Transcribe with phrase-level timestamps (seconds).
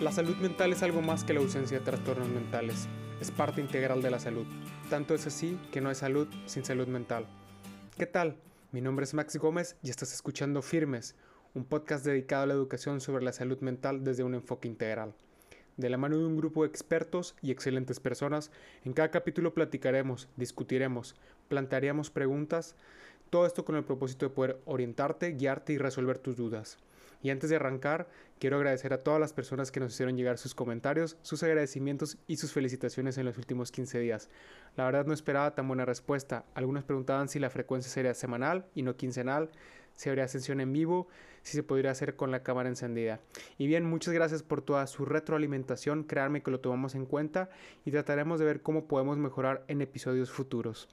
[0.00, 2.86] La salud mental es algo más que la ausencia de trastornos mentales,
[3.20, 4.46] es parte integral de la salud.
[4.88, 7.26] Tanto es así que no hay salud sin salud mental.
[7.96, 8.36] ¿Qué tal?
[8.70, 11.16] Mi nombre es Max Gómez y estás escuchando Firmes,
[11.52, 15.14] un podcast dedicado a la educación sobre la salud mental desde un enfoque integral.
[15.76, 18.52] De la mano de un grupo de expertos y excelentes personas,
[18.84, 21.16] en cada capítulo platicaremos, discutiremos,
[21.48, 22.76] plantearemos preguntas,
[23.30, 26.78] todo esto con el propósito de poder orientarte, guiarte y resolver tus dudas.
[27.22, 28.08] Y antes de arrancar,
[28.38, 32.36] quiero agradecer a todas las personas que nos hicieron llegar sus comentarios, sus agradecimientos y
[32.36, 34.28] sus felicitaciones en los últimos 15 días.
[34.76, 36.44] La verdad no esperaba tan buena respuesta.
[36.54, 39.50] Algunos preguntaban si la frecuencia sería semanal y no quincenal,
[39.94, 41.08] si habría sesión en vivo,
[41.42, 43.20] si se podría hacer con la cámara encendida.
[43.58, 47.50] Y bien, muchas gracias por toda su retroalimentación, créanme que lo tomamos en cuenta
[47.84, 50.88] y trataremos de ver cómo podemos mejorar en episodios futuros.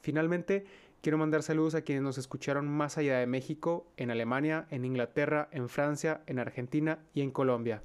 [0.00, 0.66] Finalmente,
[1.00, 5.48] Quiero mandar saludos a quienes nos escucharon más allá de México, en Alemania, en Inglaterra,
[5.52, 7.84] en Francia, en Argentina y en Colombia.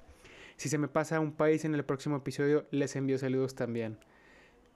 [0.58, 4.00] Si se me pasa un país en el próximo episodio, les envío saludos también.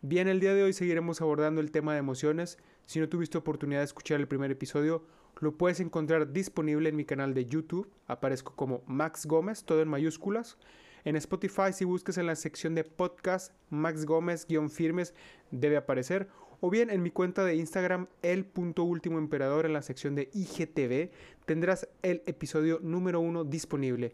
[0.04, 2.60] Bien, el día de hoy seguiremos abordando el tema de emociones.
[2.86, 5.04] Si no tuviste oportunidad de escuchar el primer episodio,
[5.40, 7.92] lo puedes encontrar disponible en mi canal de YouTube.
[8.06, 10.60] Aparezco como Max Gómez, todo en mayúsculas.
[11.06, 15.16] En Spotify, si buscas en la sección de podcast, Max Gómez-firmes
[15.50, 16.28] debe aparecer
[16.60, 18.46] o bien en mi cuenta de Instagram, el
[18.84, 21.12] último emperador en la sección de IGTV,
[21.46, 24.14] tendrás el episodio número uno disponible.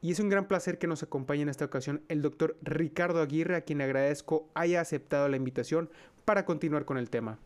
[0.00, 3.56] Y es un gran placer que nos acompañe en esta ocasión el doctor Ricardo Aguirre,
[3.56, 5.90] a quien agradezco haya aceptado la invitación
[6.24, 7.38] para continuar con el tema.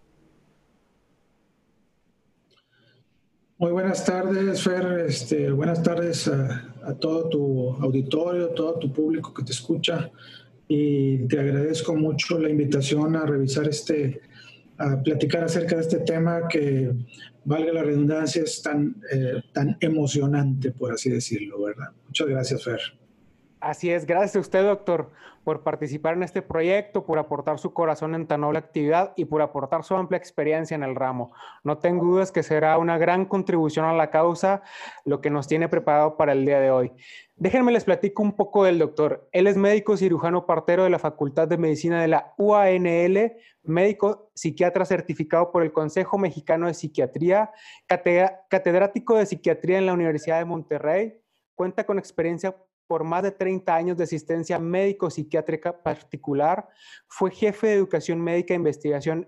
[3.58, 5.04] Muy buenas tardes, Fer.
[5.06, 10.10] Este, buenas tardes a, a, todo tu auditorio, todo tu público que te escucha
[10.74, 14.22] y te agradezco mucho la invitación a revisar este,
[14.78, 16.92] a platicar acerca de este tema que,
[17.44, 21.88] valga la redundancia, es tan, eh, tan emocionante, por así decirlo, ¿verdad?
[22.06, 22.80] Muchas gracias, Fer.
[23.62, 25.12] Así es, gracias a usted, doctor,
[25.44, 29.40] por participar en este proyecto, por aportar su corazón en tan noble actividad y por
[29.40, 31.32] aportar su amplia experiencia en el ramo.
[31.62, 34.62] No tengo dudas que será una gran contribución a la causa
[35.04, 36.92] lo que nos tiene preparado para el día de hoy.
[37.36, 39.28] Déjenme les platico un poco del doctor.
[39.30, 44.84] Él es médico cirujano partero de la Facultad de Medicina de la UANL, médico psiquiatra
[44.84, 47.52] certificado por el Consejo Mexicano de Psiquiatría,
[47.86, 51.14] catedrático de psiquiatría en la Universidad de Monterrey,
[51.54, 52.56] cuenta con experiencia
[52.92, 56.68] por más de 30 años de asistencia médico-psiquiátrica particular.
[57.08, 59.26] Fue jefe de educación médica e investigación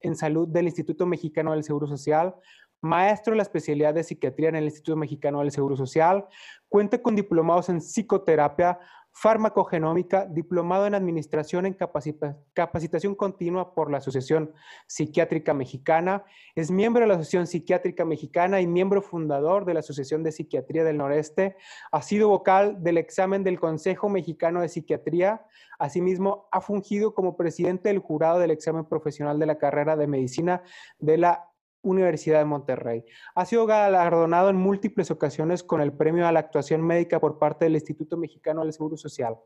[0.00, 2.34] en salud del Instituto Mexicano del Seguro Social,
[2.80, 6.26] maestro de la especialidad de psiquiatría en el Instituto Mexicano del Seguro Social,
[6.68, 8.80] cuenta con diplomados en psicoterapia,
[9.20, 14.52] farmacogenómica, diplomado en administración en capacitación continua por la Asociación
[14.86, 16.22] Psiquiátrica Mexicana,
[16.54, 20.84] es miembro de la Asociación Psiquiátrica Mexicana y miembro fundador de la Asociación de Psiquiatría
[20.84, 21.56] del Noreste,
[21.90, 25.44] ha sido vocal del examen del Consejo Mexicano de Psiquiatría,
[25.80, 30.62] asimismo ha fungido como presidente del jurado del examen profesional de la carrera de medicina
[31.00, 31.50] de la
[31.82, 33.04] Universidad de Monterrey.
[33.34, 37.64] Ha sido galardonado en múltiples ocasiones con el premio a la actuación médica por parte
[37.64, 39.36] del Instituto Mexicano del Seguro Social.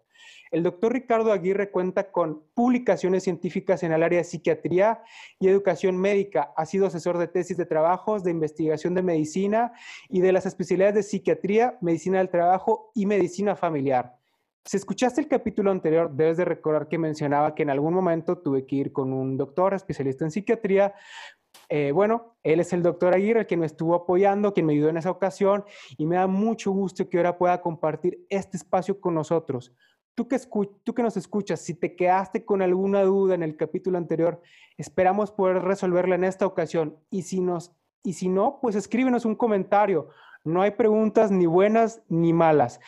[0.50, 5.02] El doctor Ricardo Aguirre cuenta con publicaciones científicas en el área de psiquiatría
[5.38, 6.52] y educación médica.
[6.56, 9.72] Ha sido asesor de tesis de trabajos, de investigación de medicina
[10.08, 14.16] y de las especialidades de psiquiatría, medicina del trabajo y medicina familiar.
[14.64, 18.64] Si escuchaste el capítulo anterior, debes de recordar que mencionaba que en algún momento tuve
[18.64, 20.94] que ir con un doctor especialista en psiquiatría
[21.68, 24.98] eh, bueno, él es el doctor Aguirre, quien me estuvo apoyando, quien me ayudó en
[24.98, 25.64] esa ocasión
[25.96, 29.72] y me da mucho gusto que ahora pueda compartir este espacio con nosotros.
[30.14, 30.38] Tú que,
[30.84, 34.42] tú que nos escuchas, si te quedaste con alguna duda en el capítulo anterior,
[34.76, 36.98] esperamos poder resolverla en esta ocasión.
[37.08, 40.10] Y si, nos, y si no, pues escríbenos un comentario.
[40.44, 42.80] No hay preguntas ni buenas ni malas.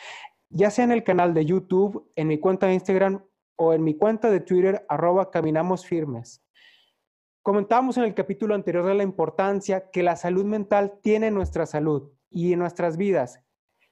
[0.49, 3.23] Ya sea en el canal de YouTube, en mi cuenta de Instagram
[3.55, 6.44] o en mi cuenta de Twitter, arroba caminamos firmes.
[7.45, 11.67] Comentábamos en el capítulo anterior de la importancia que la salud mental tiene en nuestra
[11.67, 13.39] salud y en nuestras vidas.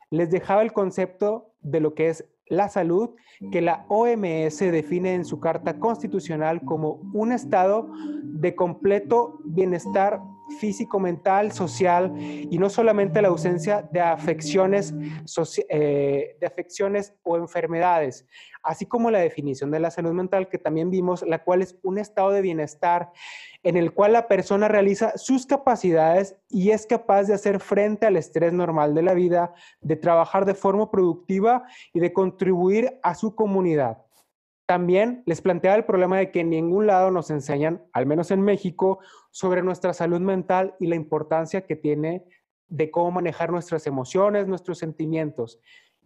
[0.10, 3.12] Les dejaba el concepto de lo que es la salud,
[3.52, 7.92] que la OMS define en su Carta Constitucional como un estado
[8.24, 10.20] de completo bienestar
[10.54, 14.94] físico, mental, social y no solamente la ausencia de afecciones,
[15.70, 18.26] eh, de afecciones o enfermedades,
[18.64, 21.98] así como la definición de la salud mental que también vimos, la cual es un
[21.98, 23.12] estado de bienestar
[23.64, 28.18] en el cual la persona realiza sus capacidades y es capaz de hacer frente al
[28.18, 31.64] estrés normal de la vida, de trabajar de forma productiva
[31.94, 34.03] y de contribuir a su comunidad.
[34.66, 38.42] También les planteaba el problema de que en ningún lado nos enseñan, al menos en
[38.42, 39.00] México,
[39.30, 42.26] sobre nuestra salud mental y la importancia que tiene
[42.68, 45.60] de cómo manejar nuestras emociones, nuestros sentimientos.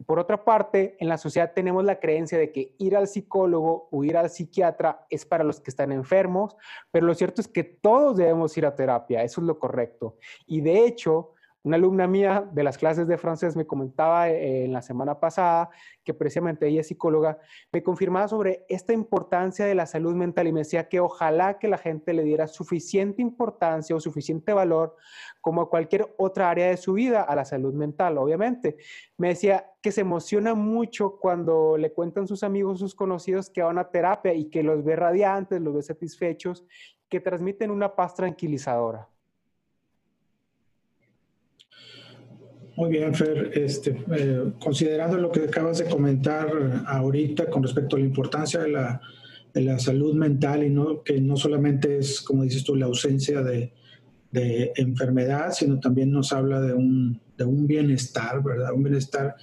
[0.06, 4.04] Por otra parte, en la sociedad tenemos la creencia de que ir al psicólogo o
[4.04, 6.56] ir al psiquiatra es para los que están enfermos,
[6.92, 10.18] pero lo cierto es que todos debemos ir a terapia, eso es lo correcto.
[10.46, 11.34] Y de hecho,
[11.68, 15.70] una alumna mía de las clases de francés me comentaba eh, en la semana pasada
[16.06, 17.40] que precisamente ella es psicóloga,
[17.74, 21.68] me confirmaba sobre esta importancia de la salud mental y me decía que ojalá que
[21.68, 24.96] la gente le diera suficiente importancia o suficiente valor
[25.42, 28.78] como a cualquier otra área de su vida a la salud mental, obviamente.
[29.18, 33.78] Me decía que se emociona mucho cuando le cuentan sus amigos, sus conocidos que van
[33.78, 36.66] a terapia y que los ve radiantes, los ve satisfechos,
[37.10, 39.10] que transmiten una paz tranquilizadora.
[42.78, 43.52] Muy bien, Fer.
[43.56, 46.48] Este, eh, considerando lo que acabas de comentar
[46.86, 49.02] ahorita con respecto a la importancia de la,
[49.52, 53.42] de la salud mental y no, que no solamente es, como dices tú, la ausencia
[53.42, 53.74] de,
[54.32, 58.74] de enfermedad, sino también nos habla de un, de un bienestar, ¿verdad?
[58.74, 59.36] Un bienestar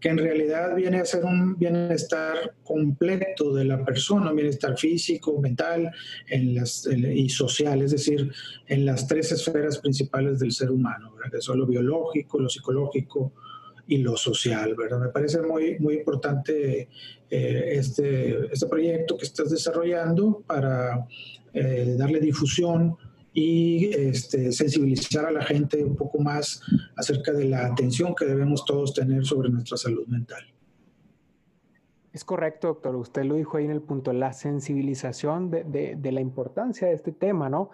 [0.00, 5.40] que en realidad viene a ser un bienestar completo de la persona, un bienestar físico,
[5.40, 5.90] mental
[6.28, 8.32] en las, y social, es decir,
[8.66, 11.32] en las tres esferas principales del ser humano, ¿verdad?
[11.32, 13.32] Que son lo biológico, lo psicológico
[13.86, 15.00] y lo social, ¿verdad?
[15.00, 16.88] Me parece muy, muy importante
[17.30, 21.06] eh, este, este proyecto que estás desarrollando para
[21.52, 22.96] eh, darle difusión
[23.32, 26.62] y este, sensibilizar a la gente un poco más
[26.96, 30.52] acerca de la atención que debemos todos tener sobre nuestra salud mental.
[32.12, 32.94] Es correcto, doctor.
[32.96, 37.10] Usted lo dijo ahí en el punto, la sensibilización de, de, la importancia de este
[37.10, 37.70] tema, ¿no?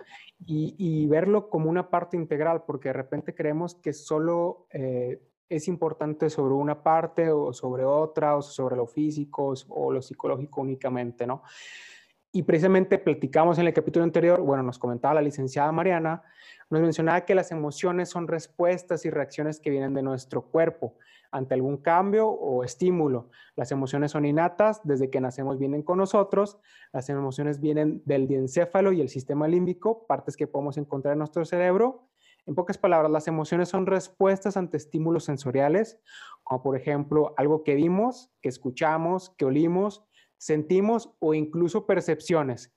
[0.47, 5.67] Y, y, verlo como una parte integral, porque de repente creemos que solo eh, es
[5.67, 11.27] importante sobre una parte o sobre otra, o sobre lo físico o lo psicológico únicamente,
[11.27, 11.43] ¿no?
[12.31, 16.23] Y precisamente platicamos en el capítulo anterior, bueno, nos comentaba la licenciada Mariana,
[16.69, 20.97] nos mencionaba que las emociones son respuestas y reacciones que vienen de nuestro cuerpo
[21.31, 23.31] ante algún cambio o estímulo.
[23.57, 26.59] Las emociones son innatas, desde que nacemos vienen con nosotros.
[26.93, 31.45] Las emociones vienen del diencéfalo y el sistema límbico, partes que podemos encontrar en nuestro
[31.45, 32.09] cerebro.
[32.47, 36.01] En pocas palabras, las emociones son respuestas ante estímulos sensoriales,
[36.45, 40.08] como por ejemplo algo que vimos, que escuchamos, que olimos,
[40.39, 42.73] sentimos o incluso percepciones.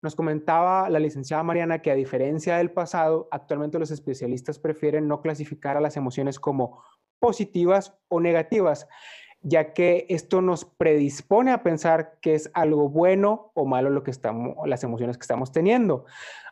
[0.00, 5.20] Nos comentaba la licenciada Mariana que a diferencia del pasado, actualmente los especialistas prefieren no
[5.20, 6.84] clasificar a las emociones como
[7.18, 8.86] positivas o negativas,
[9.40, 14.10] ya que esto nos predispone a pensar que es algo bueno o malo lo que
[14.12, 16.04] estamos, las emociones que estamos teniendo.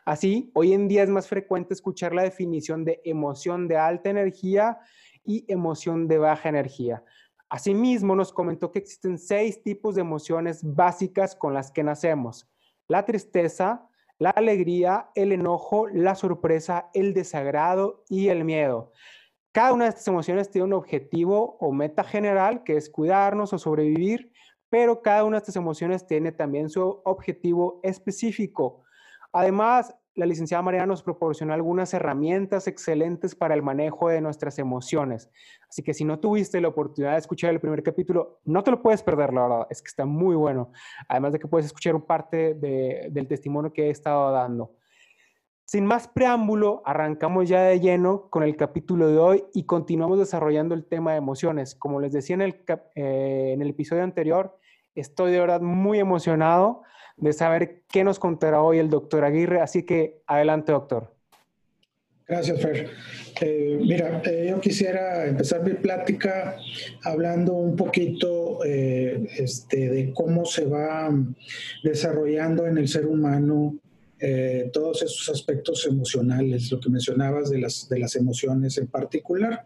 [0.05, 4.79] Así, hoy en día es más frecuente escuchar la definición de emoción de alta energía
[5.23, 7.03] y emoción de baja energía.
[7.49, 12.49] Asimismo, nos comentó que existen seis tipos de emociones básicas con las que nacemos.
[12.87, 13.87] La tristeza,
[14.19, 18.91] la alegría, el enojo, la sorpresa, el desagrado y el miedo.
[19.53, 23.57] Cada una de estas emociones tiene un objetivo o meta general, que es cuidarnos o
[23.57, 24.31] sobrevivir,
[24.69, 28.83] pero cada una de estas emociones tiene también su objetivo específico.
[29.31, 35.29] Además, la licenciada María nos proporcionó algunas herramientas excelentes para el manejo de nuestras emociones.
[35.69, 38.81] Así que si no tuviste la oportunidad de escuchar el primer capítulo, no te lo
[38.81, 40.71] puedes perder, la verdad, es que está muy bueno.
[41.07, 44.73] Además de que puedes escuchar parte del testimonio que he estado dando.
[45.65, 50.73] Sin más preámbulo, arrancamos ya de lleno con el capítulo de hoy y continuamos desarrollando
[50.73, 51.75] el tema de emociones.
[51.75, 52.63] Como les decía en el,
[52.95, 54.57] eh, en el episodio anterior,
[54.95, 56.81] estoy de verdad muy emocionado
[57.17, 59.61] de saber qué nos contará hoy el doctor Aguirre.
[59.61, 61.17] Así que adelante, doctor.
[62.27, 62.89] Gracias, Fer.
[63.39, 66.57] Eh, mira, eh, yo quisiera empezar mi plática
[67.03, 71.09] hablando un poquito eh, este, de cómo se va
[71.83, 73.77] desarrollando en el ser humano
[74.73, 79.63] todos esos aspectos emocionales, lo que mencionabas de las, de las emociones en particular.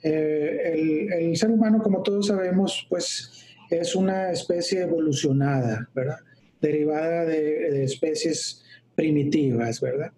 [0.00, 6.18] El, el, ser humano, como todos sabemos, pues es una especie evolucionada, ¿verdad?
[6.62, 8.64] Derivada de, especies
[8.94, 10.12] primitivas, ¿verdad?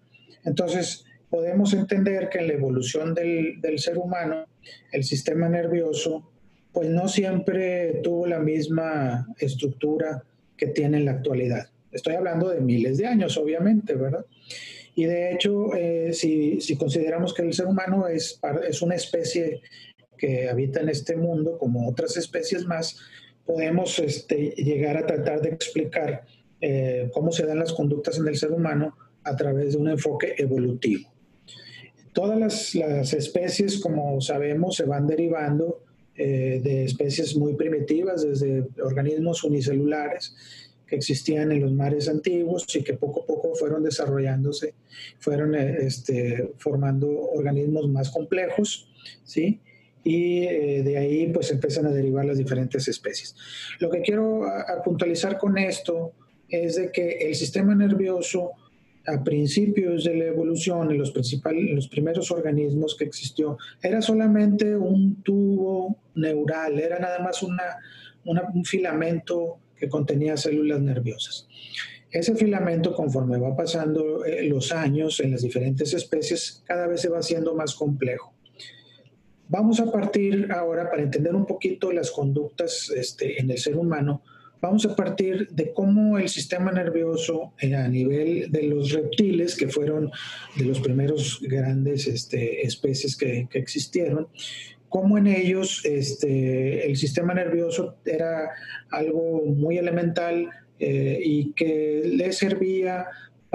[0.45, 4.45] Entonces, podemos entender que en la evolución del, ser humano,
[4.91, 6.31] el sistema nervioso,
[6.71, 10.23] pues no siempre tuvo la misma estructura
[10.55, 11.69] que tiene en la actualidad.
[11.91, 14.25] Estoy hablando de miles de años, obviamente, ¿verdad?
[14.93, 19.61] Y de hecho, eh, si, consideramos que el ser humano es, es una especie
[20.17, 22.97] que habita en este mundo, como otras especies más,
[23.45, 26.25] podemos este, llegar a tratar de explicar
[26.61, 30.35] eh, cómo se dan las conductas en el ser humano a través de un enfoque
[30.37, 31.09] evolutivo.
[32.15, 35.83] Todas las, especies, como sabemos, se van derivando
[36.15, 40.33] eh, de especies muy primitivas, desde organismos unicelulares
[40.87, 44.75] que existían en los mares antiguos y que poco a poco fueron desarrollándose,
[45.19, 48.87] fueron eh, este, formando organismos más complejos,
[49.25, 49.59] ¿sí?
[50.05, 53.35] y eh, de ahí pues empiezan a derivar las diferentes especies.
[53.79, 54.45] Lo que quiero
[54.85, 56.13] puntualizar con esto
[56.49, 58.51] es de que el sistema nervioso
[59.07, 64.75] a principios de la evolución, en los, principales, los primeros organismos que existió, era solamente
[64.75, 67.63] un tubo neural, era nada más una,
[68.25, 71.47] un filamento que contenía células nerviosas.
[72.09, 77.09] Ese filamento, conforme va pasando eh, los años en las diferentes especies, cada vez se
[77.09, 78.33] va haciendo más complejo.
[79.49, 84.23] Vamos a partir ahora, para entender un poquito las conductas este, en el ser humano,
[84.65, 89.67] vamos a partir de cómo el sistema nervioso eh, a nivel de los reptiles, que
[89.67, 90.09] fueron
[90.57, 94.27] de los primeros grandes este, especies que, existieron,
[94.89, 98.49] cómo en ellos este, el sistema nervioso era
[98.89, 103.05] algo muy elemental eh, y que le servía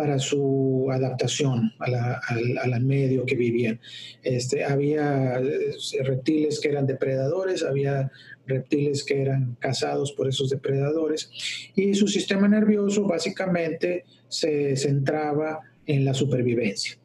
[0.00, 3.78] para su adaptación al, medio que vivían.
[4.22, 8.10] Este, había eh, reptiles que eran depredadores, había
[8.46, 11.30] reptiles que eran cazados por esos depredadores
[11.76, 16.96] y su sistema nervioso básicamente se centraba en la supervivencia.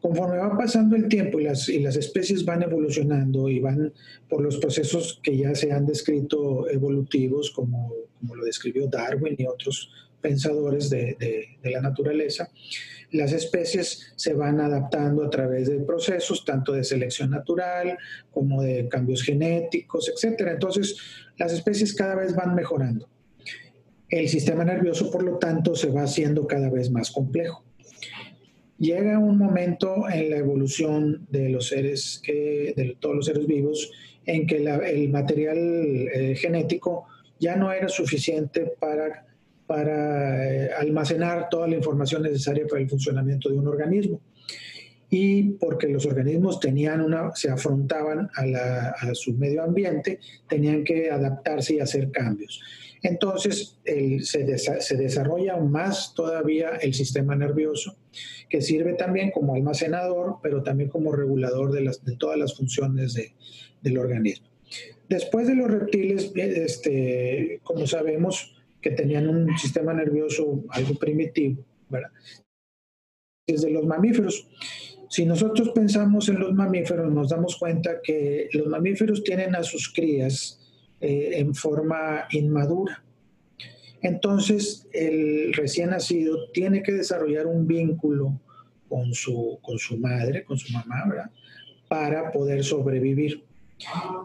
[0.00, 3.92] Conforme va pasando el tiempo y las, y las especies van evolucionando y van
[4.28, 9.46] por los procesos que ya se han descrito evolutivos, como, como lo describió Darwin y
[9.46, 9.90] otros
[10.26, 11.16] pensadores de,
[11.62, 12.50] la naturaleza,
[13.12, 17.96] las especies se van adaptando a través de procesos tanto de selección natural
[18.32, 20.48] como de cambios genéticos, etc.
[20.48, 20.96] Entonces,
[21.38, 23.08] las especies cada vez van mejorando.
[24.08, 27.64] El sistema nervioso, por lo tanto, se va haciendo cada vez más complejo.
[28.78, 33.92] Llega un momento en la evolución de los seres, que, de todos los seres vivos,
[34.26, 35.56] en que el material
[36.12, 37.06] eh, genético
[37.38, 39.25] ya no era suficiente para
[39.66, 44.20] para eh, almacenar toda la información necesaria para el funcionamiento de un organismo.
[45.08, 50.18] Y porque los organismos tenían una, se afrontaban a, su medio ambiente,
[50.48, 52.60] tenían que adaptarse y hacer cambios.
[53.02, 57.96] Entonces se, se, desarrolla más todavía el sistema nervioso,
[58.48, 63.32] que sirve también como almacenador, pero también como regulador de, todas las funciones de,
[63.82, 64.48] del organismo.
[65.08, 72.10] Después de los reptiles, este, como sabemos, que tenían un sistema nervioso algo primitivo, ¿verdad?
[73.46, 74.48] Desde los mamíferos.
[75.08, 79.92] Si nosotros pensamos en los mamíferos, nos damos cuenta que los mamíferos tienen a sus
[79.92, 80.60] crías
[81.00, 83.02] eh, en forma inmadura.
[84.02, 88.40] Entonces, el recién nacido tiene que desarrollar un vínculo
[88.88, 91.30] con su, con su madre, con su mamá, ¿verdad?
[91.88, 93.44] Para poder sobrevivir.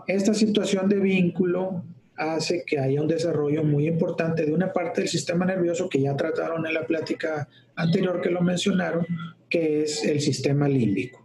[0.07, 1.83] Esta situación de vínculo
[2.21, 6.15] hace que haya un desarrollo muy importante de una parte del sistema nervioso que ya
[6.15, 9.05] trataron en la plática anterior que lo mencionaron,
[9.49, 11.19] que es el sistema límbico.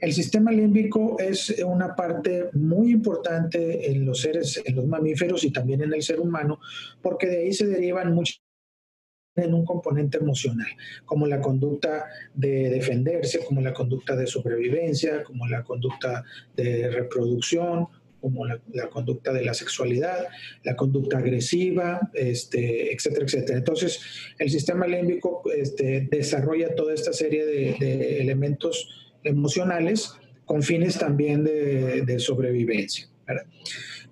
[0.00, 5.52] El sistema límbico es una parte muy importante en los seres, en los mamíferos y
[5.52, 6.58] también en el ser humano,
[7.00, 8.42] porque de ahí se derivan muchas
[9.36, 10.68] en un componente emocional,
[11.04, 16.24] como la conducta de defenderse, como la conducta de sobrevivencia, como la conducta
[16.56, 17.88] de reproducción,
[18.26, 18.58] como la,
[18.90, 20.26] conducta de la sexualidad,
[20.64, 23.58] la conducta agresiva, este, etcétera, etcétera.
[23.58, 24.00] Entonces,
[24.40, 30.10] el sistema límbico este, desarrolla toda esta serie de, elementos emocionales
[30.44, 33.08] con fines también de, sobrevivencia.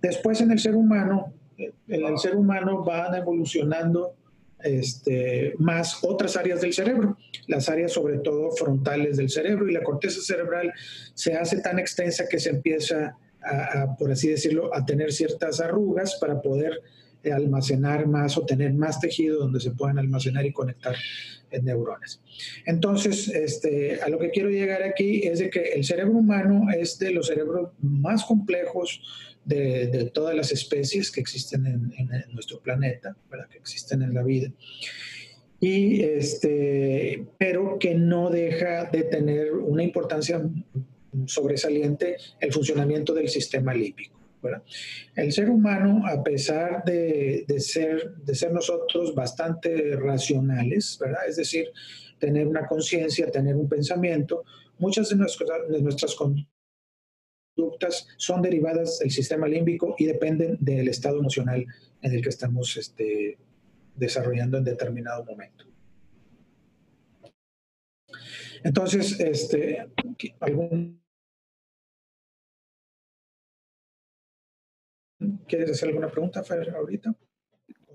[0.00, 4.14] Después, en el ser humano, en el ser humano van evolucionando
[4.62, 7.18] este, más otras áreas del cerebro,
[7.48, 10.72] las áreas sobre todo frontales del cerebro y la corteza cerebral
[11.14, 13.16] se hace tan extensa que se empieza
[13.98, 16.80] por así decirlo, a tener ciertas arrugas para poder
[17.32, 20.94] almacenar más o tener más tejido donde se puedan almacenar y conectar
[21.62, 22.20] neuronas.
[22.66, 26.98] Entonces, este, a lo que quiero llegar aquí es de que el cerebro humano es
[26.98, 29.00] de los cerebros más complejos
[29.44, 33.48] de, todas las especies que existen en, nuestro planeta, ¿verdad?
[33.48, 34.50] que existen en la vida.
[35.60, 40.42] Y este, pero que no deja de tener una importancia
[41.26, 44.24] sobresaliente el funcionamiento del sistema límbico.
[45.14, 51.26] El ser humano, a pesar de, ser, de ser nosotros bastante racionales, ¿verdad?
[51.28, 51.68] es decir,
[52.18, 54.44] tener una conciencia, tener un pensamiento,
[54.78, 61.18] muchas de nuestras, de nuestras conductas son derivadas del sistema límbico y dependen del estado
[61.18, 61.64] emocional
[62.02, 63.38] en el que estamos este,
[63.94, 65.64] desarrollando en determinado momento.
[68.62, 69.86] Entonces, este,
[70.40, 71.03] ¿algún
[75.46, 77.14] ¿Quieres hacer alguna pregunta, Fer, ahorita?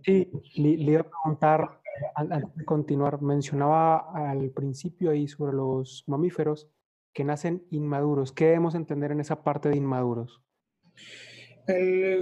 [0.04, 1.80] Sí, le, iba a preguntar,
[2.16, 6.70] antes de continuar, mencionaba al principio ahí sobre los mamíferos,
[7.14, 8.32] que nacen inmaduros.
[8.32, 10.42] ¿Qué debemos entender en esa parte de inmaduros?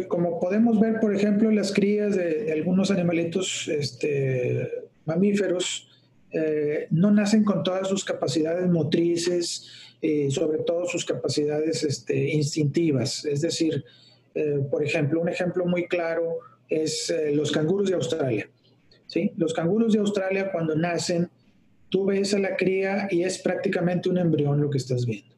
[0.10, 5.90] como podemos ver, por ejemplo, las crías de, algunos animalitos este, mamíferos
[6.32, 13.26] eh, no nacen con todas sus capacidades motrices, y sobre todo sus capacidades este, instintivas.
[13.26, 13.84] Es decir,
[14.38, 16.38] eh, por ejemplo, un ejemplo muy claro
[16.70, 18.48] es eh, los canguros de Australia.
[19.08, 19.32] ¿sí?
[19.36, 21.30] Los canguros de Australia cuando nacen,
[21.90, 25.36] tú ves a la cría y es prácticamente un embrión lo que estás viendo.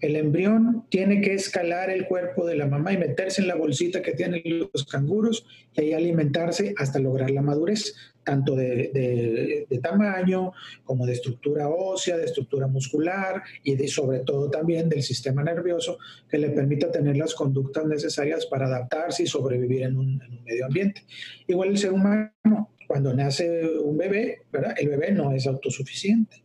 [0.00, 4.00] El embrión tiene que escalar el cuerpo de la mamá y meterse en la bolsita
[4.00, 4.42] que tienen
[4.72, 5.44] los canguros
[5.74, 7.94] y ahí alimentarse hasta lograr la madurez,
[8.30, 10.52] tanto de, tamaño
[10.84, 15.98] como de estructura ósea, de estructura muscular y de, sobre todo también del sistema nervioso
[16.28, 20.44] que le permita tener las conductas necesarias para adaptarse y sobrevivir en un, en un
[20.44, 21.02] medio ambiente.
[21.48, 24.74] Igual el ser humano, cuando nace un bebé, ¿verdad?
[24.78, 26.44] el bebé no es autosuficiente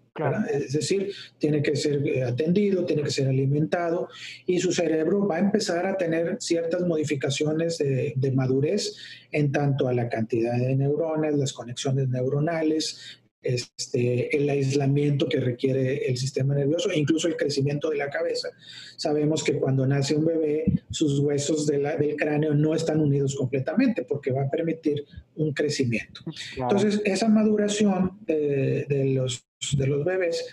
[0.52, 4.08] es decir, tiene que ser eh, atendido, tiene que ser alimentado
[4.46, 8.96] y su cerebro va a empezar a tener ciertas modificaciones de, madurez
[9.32, 16.10] en tanto a la cantidad de neuronas, las conexiones neuronales, este, el aislamiento que requiere
[16.10, 18.50] el sistema nervioso e incluso el crecimiento de la cabeza.
[18.98, 24.32] Sabemos que cuando nace un bebé, sus huesos del cráneo no están unidos completamente porque
[24.32, 25.06] va a permitir
[25.36, 26.22] un crecimiento.
[26.58, 30.46] Entonces, esa maduración de los de los bebés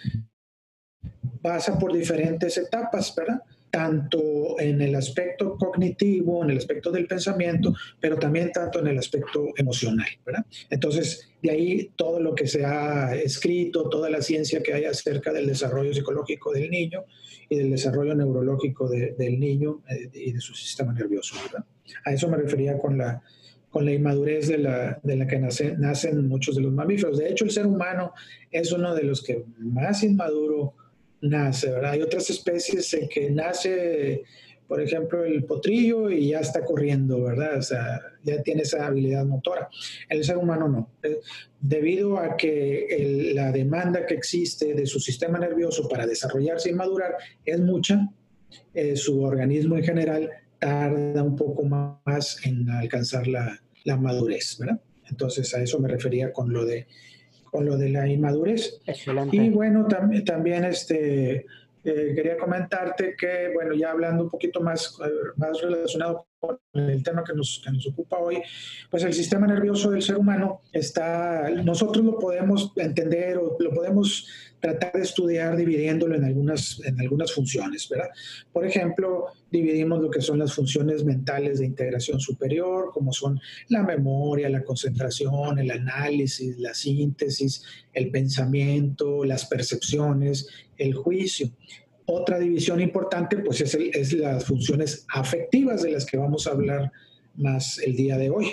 [1.43, 3.43] pasa por diferentes etapas, ¿verdad?
[3.71, 8.99] Tanto en el aspecto cognitivo, en el aspecto del pensamiento, pero también tanto en el
[8.99, 10.45] aspecto emocional, ¿verdad?
[10.71, 15.33] Entonces, de ahí todo lo que se ha escrito, toda la ciencia que hay acerca
[15.33, 17.05] del desarrollo psicológico del niño
[17.49, 21.65] y del desarrollo neurológico del niño eh, y de su sistema nervioso, ¿verdad?
[22.05, 23.23] A eso me refería con la,
[23.73, 27.19] con la inmadurez de la, de la que nacen muchos de los mamíferos.
[27.19, 28.13] De hecho, el ser humano
[28.51, 30.75] es uno de los que más inmaduro
[31.23, 31.93] nace, ¿verdad?
[31.93, 34.25] Hay otras especies en que nace,
[34.69, 37.57] por ejemplo, el potrillo y ya está corriendo, ¿verdad?
[37.57, 39.71] O sea, ya tiene esa habilidad motora.
[40.11, 40.91] El ser humano no.
[41.03, 41.21] Eh,
[41.59, 47.17] debido a que la demanda que existe de su sistema nervioso para desarrollarse y madurar
[47.43, 48.07] es mucha,
[48.75, 54.81] eh, su organismo en general tarda un poco más en alcanzar la, la madurez, ¿verdad?
[55.09, 56.87] Entonces a eso me refería con lo de,
[57.45, 58.81] con lo de la inmadurez.
[58.87, 59.37] Excelente.
[59.37, 61.47] Y bueno, también, también este,
[61.85, 66.27] eh, quería comentarte que, bueno, ya hablando un poquito más, eh, más relacionado
[66.73, 68.43] el tema que nos, que nos ocupa hoy,
[68.91, 74.27] pues el sistema nervioso del ser humano está, nosotros lo podemos entender o lo podemos
[74.59, 78.11] tratar de estudiar dividiéndolo en algunas, en algunas funciones, ¿verdad?
[78.53, 83.83] Por ejemplo, dividimos lo que son las funciones mentales de integración superior, como son la
[83.83, 91.51] memoria, la concentración, el análisis, la síntesis, el pensamiento, las percepciones, el juicio.
[92.15, 96.93] Otra división importante, pues, es, es las funciones afectivas de las que vamos a hablar
[97.37, 98.53] más el día de hoy.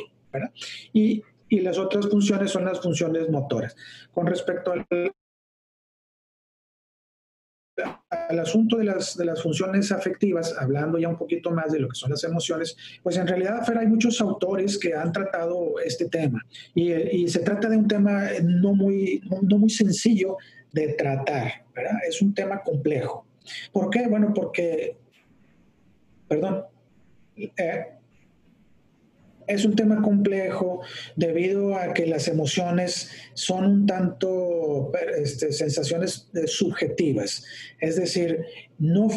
[0.93, 3.75] Y, las otras funciones son las funciones motoras.
[4.13, 4.85] Con respecto al
[8.39, 12.23] asunto de las, funciones afectivas, hablando ya un poquito más de lo que son las
[12.23, 17.39] emociones, pues en realidad, Fer, hay muchos autores que han tratado este tema y, se
[17.39, 19.21] trata de un tema no muy,
[19.67, 20.37] sencillo
[20.71, 21.65] de tratar.
[22.07, 23.28] Es un tema complejo.
[23.71, 24.07] ¿Por qué?
[24.07, 24.97] Bueno, porque,
[26.27, 26.65] perdón,
[27.35, 27.99] eh,
[29.49, 30.81] es un tema complejo
[31.15, 37.43] debido a que las emociones son un tanto este, sensaciones eh, subjetivas,
[37.79, 38.45] es decir,
[38.77, 39.09] no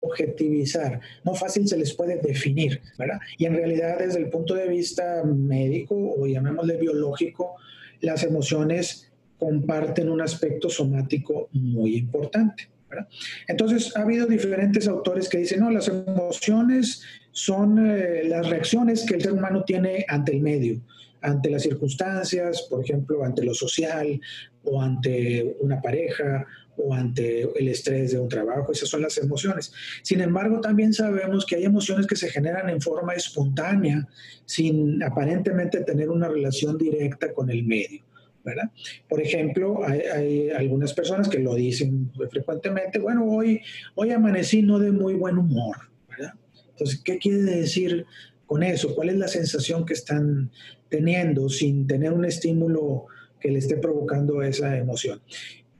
[0.00, 3.18] objetivizar, no fácil se les puede definir, ¿verdad?
[3.38, 7.56] Y en realidad desde el punto de vista médico o llamémosle biológico,
[8.00, 9.05] las emociones
[9.38, 12.68] comparten un aspecto somático muy importante.
[13.48, 19.16] Entonces, ha habido diferentes autores que dicen, no, las emociones son eh, las reacciones que
[19.16, 20.80] el ser humano tiene ante el medio,
[21.20, 24.20] ante las circunstancias, por ejemplo, ante lo social
[24.64, 26.46] o ante una pareja
[26.78, 29.72] o ante el estrés de un trabajo, esas son las emociones.
[30.02, 34.06] Sin embargo, también sabemos que hay emociones que se generan en forma espontánea,
[34.44, 38.02] sin aparentemente tener una relación directa con el medio.
[38.46, 38.70] ¿Verdad?
[39.08, 43.60] Por ejemplo, hay, algunas personas que lo dicen frecuentemente, bueno, hoy,
[43.94, 45.76] hoy amanecí no de muy buen humor,
[46.76, 48.04] entonces, ¿qué quiere decir
[48.44, 48.94] con eso?
[48.94, 50.50] ¿Cuál es la sensación que están
[50.90, 53.06] teniendo sin tener un estímulo
[53.40, 55.22] que le esté provocando esa emoción?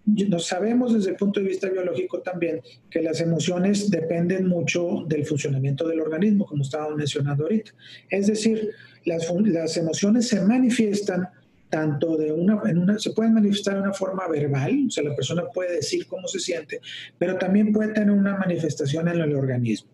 [0.07, 5.27] Nos sabemos desde el punto de vista biológico también que las emociones dependen mucho del
[5.27, 7.73] funcionamiento del organismo, como estábamos mencionando ahorita.
[8.09, 8.71] Es decir,
[9.05, 11.29] las, las emociones se manifiestan
[11.69, 12.61] tanto de una,
[12.99, 16.39] se pueden manifestar de una forma verbal, o sea, la persona puede decir cómo se
[16.39, 16.81] siente,
[17.19, 19.91] pero también puede tener una manifestación en el organismo.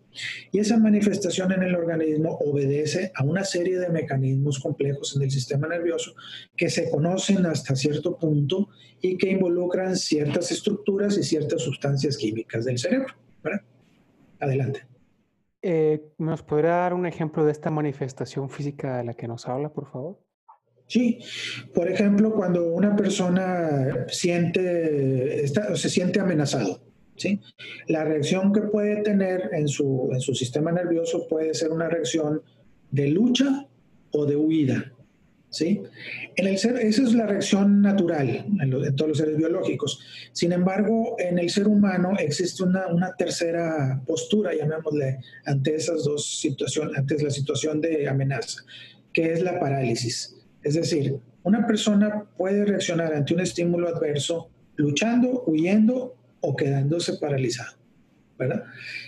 [0.51, 5.31] Y esa manifestación en el organismo obedece a una serie de mecanismos complejos en el
[5.31, 6.15] sistema nervioso
[6.55, 8.69] que se conocen hasta cierto punto
[9.01, 13.15] y que involucran ciertas estructuras y ciertas sustancias químicas del cerebro.
[14.39, 14.87] Adelante.
[15.63, 19.73] Eh, ¿Nos podría dar un ejemplo de esta manifestación física de la que nos habla,
[19.73, 20.19] por favor?
[20.93, 21.21] Sí,
[21.73, 26.83] por ejemplo, cuando una persona siente, está, se siente amenazado,
[27.17, 27.41] ¿sí?
[27.89, 32.43] la reacción que puede tener en su, en su sistema nervioso puede ser una reacción
[32.91, 33.67] de lucha
[34.11, 34.93] o de huida.
[35.49, 35.81] ¿sí?
[36.37, 38.29] En el ser, esa es la reacción natural
[38.61, 39.99] en, todos los seres biológicos.
[40.33, 46.39] Sin embargo, en el ser humano existe una, una, tercera postura, llamémosle, ante esas dos
[46.39, 48.61] situaciones, ante la situación de amenaza,
[49.11, 50.37] que es la parálisis.
[50.63, 57.77] Es decir, una persona puede reaccionar ante un estímulo adverso luchando, huyendo o quedándose paralizado,
[58.39, 58.65] ¿verdad?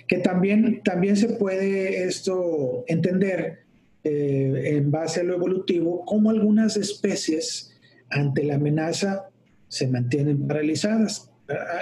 [0.07, 3.65] Que también, también se puede esto entender
[4.03, 7.73] eh, en base a lo evolutivo como algunas especies
[8.11, 9.29] ante la amenaza
[9.69, 11.31] se mantienen paralizadas,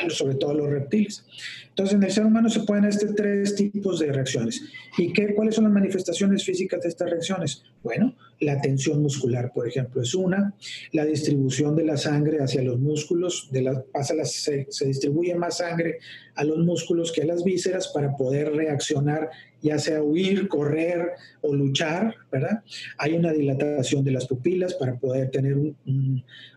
[0.09, 1.27] sobre todo los reptiles.
[1.69, 4.63] Entonces, en el ser humano se pueden hacer tres tipos de reacciones.
[4.97, 7.63] ¿Y qué, cuáles son las manifestaciones físicas de estas reacciones?
[7.83, 10.55] Bueno, la tensión muscular, por ejemplo, es una.
[10.93, 15.59] La distribución de la sangre hacia los músculos, de la, pasa se, se distribuye más
[15.59, 15.99] sangre
[16.35, 19.31] a los músculos que a las vísceras para poder reaccionar,
[19.63, 22.63] ya sea huir, correr o luchar, ¿verdad?
[22.99, 25.77] Hay una dilatación de las pupilas para poder tener un,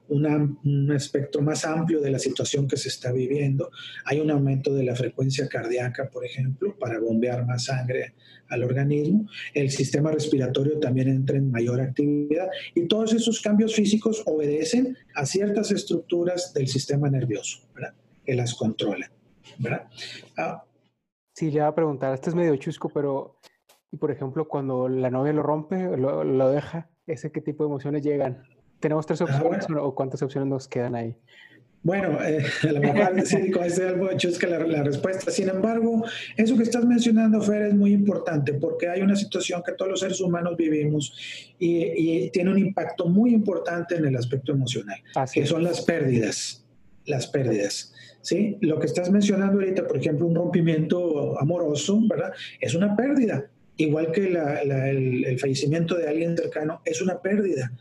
[0.08, 3.72] un espectro más amplio de la situación que se está viviendo.
[4.06, 8.14] Hay un aumento de la frecuencia cardíaca, por ejemplo, para bombear más sangre
[8.50, 9.28] al organismo.
[9.54, 15.26] El sistema respiratorio también entra en mayor actividad y todos esos cambios físicos obedecen a
[15.26, 17.94] ciertas estructuras del sistema nervioso, ¿verdad?
[18.26, 19.12] Que las controlan,
[19.60, 19.88] ¿verdad?
[20.38, 20.64] Ah,
[21.36, 23.40] sí, le voy a preguntar, esto es medio chusco, pero,
[23.92, 27.70] y por ejemplo, cuando la novia lo rompe, lo, lo deja, ¿ese qué tipo de
[27.70, 28.44] emociones llegan?
[28.80, 31.16] ¿Tenemos tres ah, opciones o cuántas opciones nos quedan ahí?
[31.86, 35.30] Bueno, eh, a lo mejor sí, con este algo chusca la, la respuesta.
[35.30, 36.04] Sin embargo,
[36.36, 40.00] eso que estás mencionando, Fer, es muy importante porque hay una situación que todos los
[40.00, 41.14] seres humanos vivimos
[41.60, 44.98] y, tiene un impacto muy importante en el aspecto emocional,
[45.32, 46.66] que son las pérdidas.
[47.06, 47.94] Las pérdidas.
[48.26, 48.58] ¿Sí?
[48.62, 52.34] Lo que estás mencionando ahorita, por ejemplo, un rompimiento amoroso, ¿verdad?
[52.60, 53.46] Es una pérdida.
[53.78, 57.72] Igual que el, fallecimiento de alguien cercano, es una pérdida.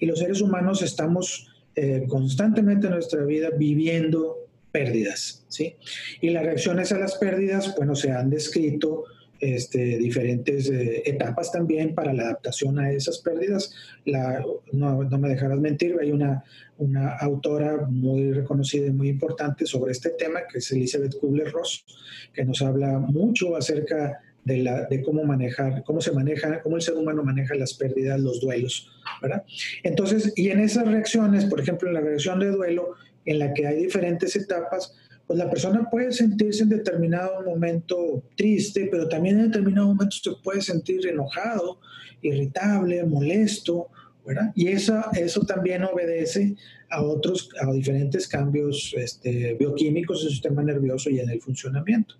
[0.00, 5.76] Y los seres humanos estamos eh, constantemente en nuestra vida viviendo pérdidas, ¿sí?
[6.20, 9.04] Y las reacciones a las pérdidas, bueno, se han descrito
[9.42, 13.74] este, diferentes eh, etapas también para la adaptación a esas pérdidas.
[14.04, 16.44] La, no, no, me dejarás mentir, hay una,
[16.78, 21.84] una autora muy reconocida y muy importante sobre este tema, que es Elizabeth Kubler-Ross,
[22.32, 26.82] que nos habla mucho acerca de, la, de cómo manejar, cómo se maneja, cómo el
[26.82, 29.42] ser humano maneja las pérdidas, los duelos, ¿verdad?
[29.82, 33.66] Entonces, y en esas reacciones, por ejemplo, en la reacción de duelo, en la que
[33.66, 34.94] hay diferentes etapas,
[35.26, 40.30] pues la persona puede sentirse en determinado momento triste, pero también en determinado momento se
[40.42, 41.80] puede sentir enojado,
[42.22, 43.88] irritable, molesto,
[44.26, 44.52] ¿verdad?
[44.54, 46.54] Y eso, eso también obedece
[46.90, 52.14] a otros, a diferentes cambios este, bioquímicos en el sistema nervioso y en el funcionamiento.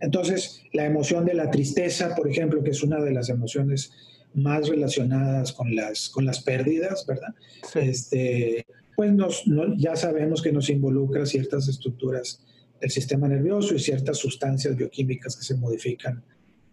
[0.00, 3.92] Entonces, la emoción de la tristeza, por ejemplo, que es una de las emociones
[4.34, 7.34] más relacionadas con las, con las pérdidas, ¿verdad?
[7.74, 8.66] Este,
[8.96, 9.44] pues nos,
[9.76, 12.42] ya sabemos que nos involucra ciertas estructuras
[12.80, 16.24] del sistema nervioso y ciertas sustancias bioquímicas que se modifican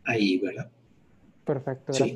[0.05, 0.69] ahí, ¿verdad?
[1.45, 1.93] Perfecto.
[1.93, 2.15] Sí.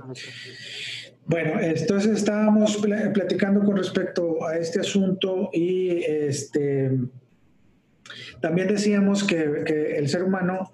[1.26, 6.90] Bueno, entonces estábamos platicando con respecto a este asunto y este,
[8.40, 10.72] también decíamos que, que el ser humano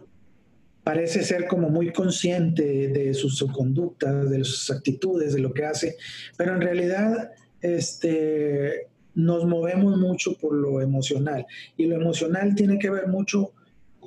[0.84, 5.96] parece ser como muy consciente de sus conductas, de sus actitudes, de lo que hace,
[6.38, 11.45] pero en realidad este, nos movemos mucho por lo emocional
[11.78, 13.52] y lo emocional tiene que ver mucho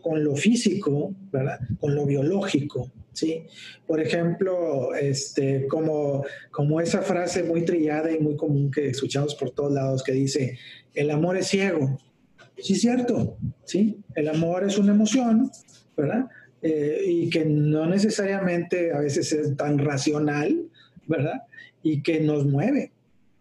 [0.03, 1.59] con lo físico, ¿verdad?
[1.81, 3.45] Con lo biológico, ¿sí?
[3.87, 9.51] Por ejemplo, este, como, como esa frase muy trillada y muy común que escuchamos por
[9.51, 10.59] todos lados que dice,
[10.95, 11.99] el amor es ciego.
[12.59, 13.99] Sí, cierto, ¿sí?
[14.15, 15.51] El amor es una emoción,
[15.97, 16.29] ¿verdad?
[16.63, 20.69] Eh, y que no necesariamente a veces es tan racional,
[21.07, 21.43] ¿verdad?
[21.83, 22.93] Y que nos mueve,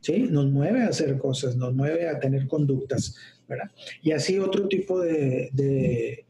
[0.06, 0.28] ¿sí?
[0.30, 3.15] Nos mueve a hacer cosas, nos mueve a tener conductas,
[3.50, 3.72] ¿verdad?
[4.04, 6.26] Y así otro tipo de, de,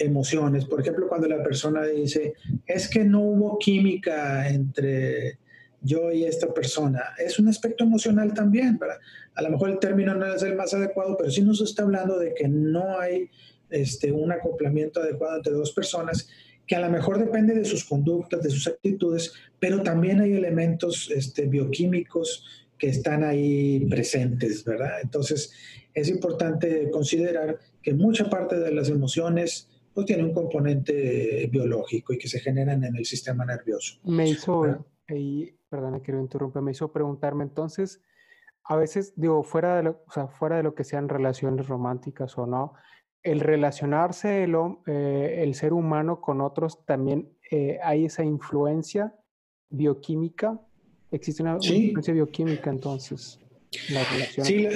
[0.00, 0.64] emociones.
[0.64, 2.34] Por ejemplo, cuando la persona dice,
[2.66, 5.38] es que no hubo química entre
[5.82, 7.02] yo y esta persona.
[7.18, 8.78] Es un aspecto emocional también.
[9.34, 12.18] A lo mejor el término no es el más adecuado, pero sí nos está hablando
[12.18, 13.28] de que no hay
[13.68, 16.28] este, un acoplamiento adecuado entre dos personas
[16.66, 21.10] que a lo mejor depende de sus conductas, de sus actitudes, pero también hay elementos
[21.10, 25.00] este, bioquímicos que están ahí presentes, ¿verdad?
[25.04, 25.52] Entonces,
[25.94, 32.18] es importante considerar que mucha parte de las emociones pues tiene un componente biológico y
[32.18, 34.00] que se generan en el sistema nervioso.
[34.02, 38.02] Me hizo, ahí, perdona, quiero interrumpir, me hizo preguntarme entonces,
[38.64, 42.36] a veces, digo, fuera de lo, o sea, fuera de lo que sean relaciones románticas
[42.36, 42.74] o no,
[43.22, 49.14] el relacionarse el, eh, el ser humano con otros también eh, hay esa influencia
[49.70, 50.60] bioquímica.
[51.12, 53.38] Existe una, influencia bioquímica entonces.
[53.90, 54.04] La
[54.44, 54.66] sí,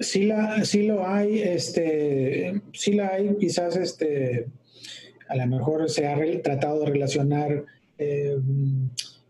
[0.00, 4.46] sí, la, sí lo hay, este, sí la hay, quizás este,
[5.28, 7.64] a lo mejor se ha tratado de relacionar
[7.98, 8.36] eh,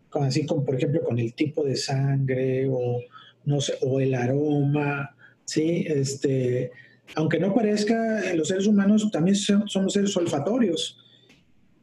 [0.09, 3.01] con, así como por ejemplo con el tipo de sangre o
[3.45, 6.71] no sé, o el aroma, sí, este,
[7.15, 11.02] aunque no parezca, los seres humanos también somos seres olfatorios.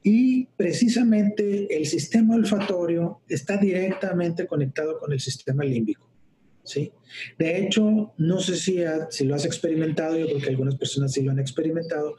[0.02, 6.08] Y precisamente el sistema olfatorio está directamente conectado con el sistema límbico.
[6.64, 6.92] ¿sí?
[7.38, 8.78] De hecho, no sé si,
[9.10, 12.16] si lo has experimentado, yo creo que algunas personas sí lo han experimentado,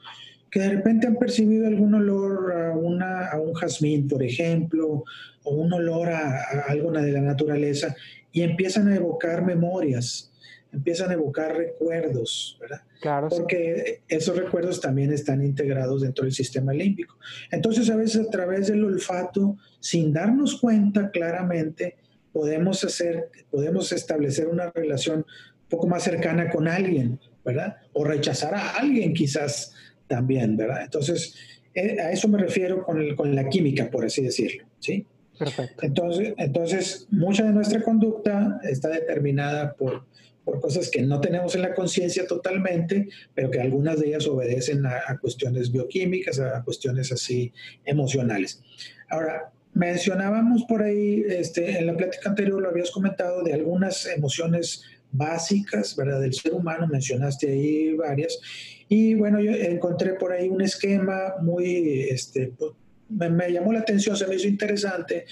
[0.50, 5.04] que de repente han percibido algún olor a, una, a un jazmín, por ejemplo,
[5.44, 7.96] o un olor a, a algo de la naturaleza,
[8.32, 10.31] y empiezan a evocar memorias,
[10.72, 12.82] empiezan a evocar recuerdos, ¿verdad?
[13.02, 13.30] Claro.
[13.30, 17.18] Porque esos recuerdos también están integrados dentro del sistema límbico.
[17.52, 21.98] Entonces, a veces a través del olfato, sin darnos cuenta claramente,
[22.32, 27.78] podemos hacer, podemos establecer una relación un poco más cercana con alguien, ¿verdad?
[27.94, 29.74] O rechazar a alguien quizás
[30.08, 30.84] también, ¿verdad?
[30.84, 31.36] Entonces,
[31.74, 35.06] eh, a eso me refiero con, con la química, por así decirlo, ¿sí?
[35.38, 35.86] Perfecto.
[35.86, 40.06] Entonces, entonces, mucha de nuestra conducta está determinada por
[40.44, 44.86] por cosas que no tenemos en la conciencia totalmente, pero que algunas de ellas obedecen
[44.86, 47.54] a, cuestiones bioquímicas, a cuestiones así
[47.86, 48.62] emocionales.
[49.10, 54.84] Ahora, mencionábamos por ahí, este, en la plática anterior lo habías comentado, de algunas emociones
[55.12, 56.22] básicas, ¿verdad?
[56.22, 58.40] Del ser humano, mencionaste ahí varias.
[58.88, 62.72] Y bueno, yo encontré por ahí un esquema muy, este, pues,
[63.10, 65.26] me, me, llamó la atención, se me hizo interesante,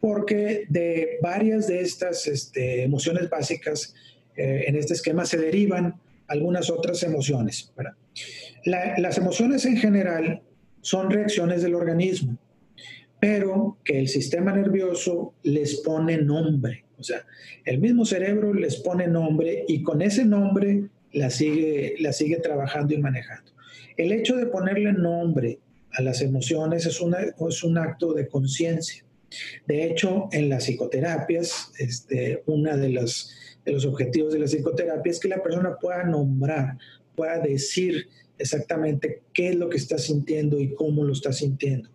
[0.00, 3.94] porque de varias de estas este, emociones básicas
[4.38, 5.96] eh, en este esquema se derivan
[6.28, 7.72] algunas otras emociones.
[8.64, 10.42] las emociones en general
[10.80, 12.38] son reacciones del organismo,
[13.18, 16.84] pero que el sistema nervioso les pone nombre.
[16.98, 17.24] O sea,
[17.64, 22.94] el mismo cerebro les pone nombre y con ese nombre la sigue, la sigue trabajando
[22.94, 23.52] y manejando.
[23.96, 25.58] El hecho de ponerle nombre
[25.92, 27.00] a las emociones es,
[27.48, 29.04] es un acto de conciencia.
[29.66, 33.34] De hecho, en las psicoterapias, este, una de las
[33.68, 36.78] de los objetivos de la psicoterapia es que la persona pueda nombrar,
[37.14, 41.90] pueda decir exactamente qué es lo que está sintiendo y cómo lo está sintiendo.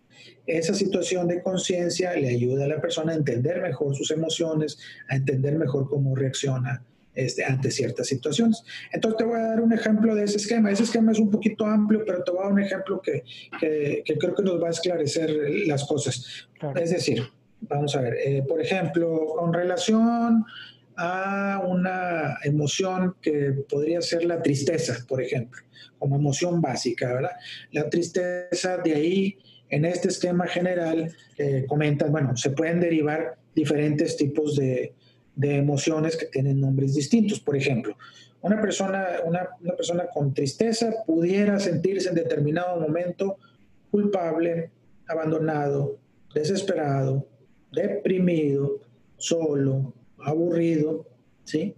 [0.45, 4.77] Esa situación de conciencia le ayuda a la persona a entender mejor sus emociones,
[5.09, 6.83] a entender mejor cómo reacciona
[7.15, 8.63] este, ante ciertas situaciones.
[8.91, 10.69] Entonces te voy a dar un ejemplo de ese esquema.
[10.69, 13.23] Ese esquema es un poquito amplio, pero te voy a dar un ejemplo que,
[13.59, 15.31] que, creo que nos va a esclarecer
[15.65, 16.47] las cosas.
[16.75, 17.23] Es decir,
[17.61, 20.45] vamos a ver, eh, por ejemplo, con relación
[20.95, 25.61] a una emoción que podría ser la tristeza, por ejemplo,
[25.99, 27.31] como emoción básica, ¿verdad?
[27.71, 29.37] La tristeza, de ahí,
[29.69, 34.93] en este esquema general, eh, comentan, bueno, se pueden derivar diferentes tipos de,
[35.35, 37.39] de, emociones que tienen nombres distintos.
[37.39, 37.97] Por ejemplo,
[38.41, 43.37] una persona, una, una persona con tristeza pudiera sentirse en determinado momento
[43.89, 44.69] culpable,
[45.07, 45.97] abandonado,
[46.33, 47.27] desesperado,
[47.71, 48.81] deprimido,
[49.17, 49.93] solo,
[50.23, 51.07] aburrido,
[51.43, 51.75] ¿sí?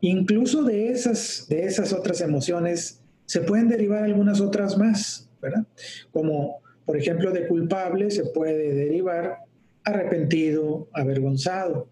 [0.00, 5.66] Incluso de esas, de esas otras emociones se pueden derivar algunas otras más, ¿verdad?
[6.12, 9.38] Como, por ejemplo, de culpable se puede derivar
[9.84, 11.88] arrepentido, avergonzado.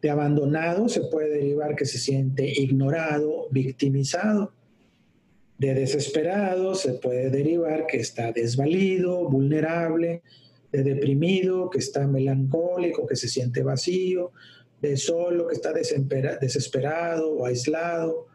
[0.00, 4.54] De abandonado se puede derivar que se siente ignorado, victimizado.
[5.58, 10.22] De desesperado se puede derivar que está desvalido, vulnerable.
[10.72, 14.32] De deprimido, que está melancólico, que se siente vacío
[14.80, 18.26] de solo, que está desesperado o aislado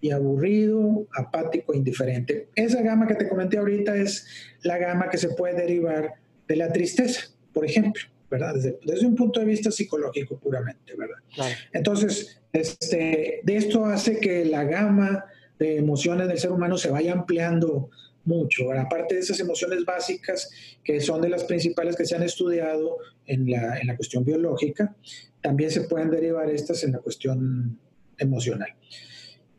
[0.00, 2.48] y aburrido, apático, indiferente.
[2.54, 4.26] Esa gama que te comenté ahorita es
[4.62, 6.14] la gama que se puede derivar
[6.46, 7.22] de la tristeza,
[7.54, 8.54] por ejemplo, ¿verdad?
[8.54, 11.16] Desde, un punto de vista psicológico puramente, ¿verdad?
[11.72, 15.24] Entonces, este, de esto hace que la gama
[15.58, 17.88] de emociones del ser humano se vaya ampliando
[18.24, 18.72] mucho.
[18.72, 20.50] Aparte de esas emociones básicas,
[20.82, 24.94] que son de las principales que se han estudiado en la, en la cuestión biológica,
[25.40, 27.78] también se pueden derivar estas en la cuestión
[28.18, 28.74] emocional.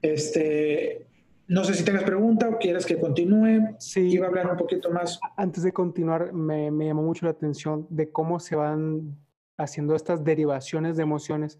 [0.01, 1.07] Este,
[1.47, 3.75] no sé si tengas pregunta o quieres que continúe.
[3.79, 4.01] Sí.
[4.01, 5.19] Iba a hablar un poquito más.
[5.37, 9.17] Antes de continuar, me, me llamó mucho la atención de cómo se van
[9.57, 11.59] haciendo estas derivaciones de emociones.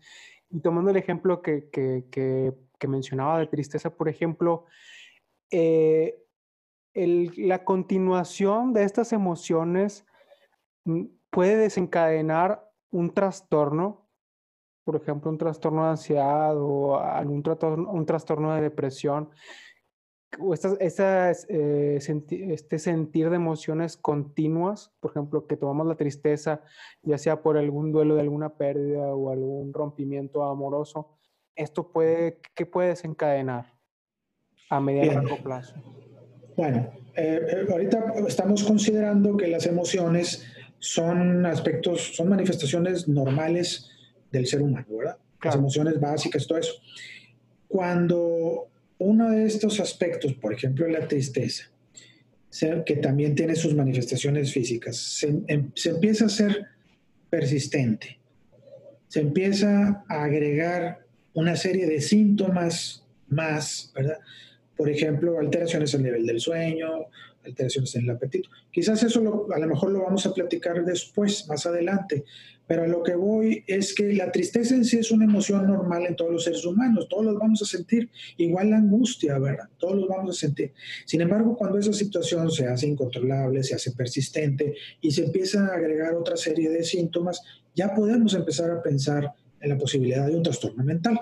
[0.50, 4.65] Y tomando el ejemplo que, que, que, que mencionaba de tristeza, por ejemplo,
[5.52, 6.18] eh,
[6.96, 10.06] el, la continuación de estas emociones
[10.86, 14.08] mm, puede desencadenar un trastorno,
[14.86, 19.30] por ejemplo, un trastorno de ansiedad o algún trastorno, un trastorno de depresión,
[20.40, 25.96] o estas, estas, eh, senti este sentir de emociones continuas, por ejemplo, que tomamos la
[25.96, 26.62] tristeza,
[27.04, 31.18] ya sea por algún duelo de alguna pérdida o algún rompimiento amoroso,
[31.56, 33.74] esto puede, ¿qué puede desencadenar
[34.70, 35.76] a mediano y largo plazo?
[36.56, 40.46] Bueno, eh, ahorita estamos considerando que las emociones
[40.80, 43.89] son aspectos, son manifestaciones normales
[44.32, 45.18] del ser humano, ¿verdad?
[45.39, 45.56] Claro.
[45.56, 46.74] Las emociones básicas, todo eso.
[47.68, 51.72] Cuando uno de estos aspectos, por ejemplo la tristeza,
[52.86, 56.65] que también tiene sus manifestaciones físicas, se, em, se, empieza a ser
[57.30, 58.18] persistente,
[59.10, 64.20] se empieza a agregar una serie de síntomas más, ¿verdad?
[64.76, 67.08] Por ejemplo, alteraciones al nivel del sueño,
[67.46, 68.50] alteraciones en el apetito.
[68.72, 69.20] Quizás eso
[69.54, 72.26] a lo mejor lo vamos a platicar después, más adelante,
[72.68, 76.06] pero a lo que voy es que la tristeza en sí es una emoción normal
[76.08, 79.70] en todos los seres humanos, todos los vamos a sentir, igual la angustia, ¿verdad?
[79.78, 80.74] Todos los vamos a sentir.
[81.06, 85.76] Sin embargo, cuando esa situación se hace incontrolable, se hace persistente y se empieza a
[85.76, 87.42] agregar otra serie de síntomas,
[87.76, 91.20] ya podemos empezar a pensar en la posibilidad de un trastorno mental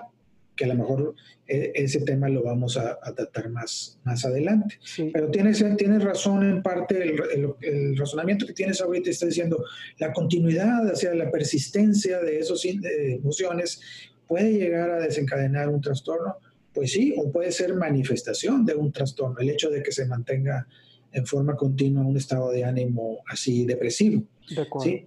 [0.56, 1.14] que a lo mejor
[1.46, 4.78] eh, ese tema lo vamos a, a tratar más, más adelante.
[4.82, 5.10] Sí.
[5.12, 9.64] Pero tienes, tienes razón en parte, el, el, el, razonamiento que tienes ahorita está diciendo,
[9.98, 13.80] la continuidad, o sea, la persistencia de esas emociones
[14.26, 16.36] puede llegar a desencadenar un trastorno.
[16.72, 20.66] Pues sí, o puede ser manifestación de un trastorno, el hecho de que se mantenga
[21.12, 24.24] en forma continua un estado de ánimo así depresivo.
[24.48, 24.90] De acuerdo.
[24.90, 25.06] ¿sí?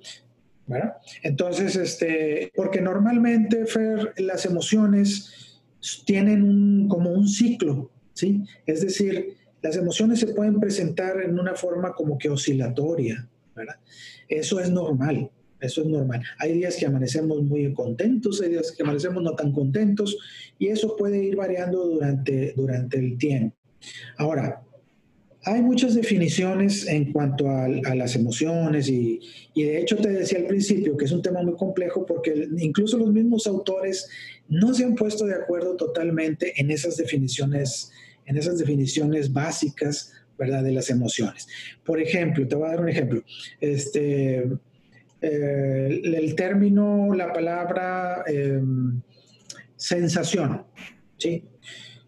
[0.67, 0.97] ¿Verdad?
[1.23, 5.61] Entonces, este, porque normalmente, Fer, las emociones
[6.05, 8.43] tienen un, como un ciclo, ¿sí?
[8.65, 13.75] Es decir, las emociones se pueden presentar en una forma como que oscilatoria, ¿verdad?
[14.27, 16.21] Eso es normal, eso es normal.
[16.37, 20.17] Hay días que amanecemos muy contentos, hay días que amanecemos no tan contentos,
[20.59, 23.55] y eso puede ir variando durante, durante el tiempo.
[24.17, 24.61] Ahora,
[25.47, 29.19] hay muchas definiciones en cuanto a, las emociones y,
[29.53, 32.97] y, de hecho te decía al principio que es un tema muy complejo porque incluso
[32.97, 34.09] los mismos autores
[34.49, 37.91] no se han puesto de acuerdo totalmente en esas definiciones,
[38.25, 40.63] en esas definiciones básicas, ¿verdad?
[40.63, 41.47] De las emociones.
[41.83, 43.23] Por ejemplo, te voy a dar un ejemplo.
[43.59, 44.47] Este,
[45.21, 48.61] eh, el término, la palabra eh,
[49.75, 50.63] sensación,
[51.17, 51.43] ¿sí?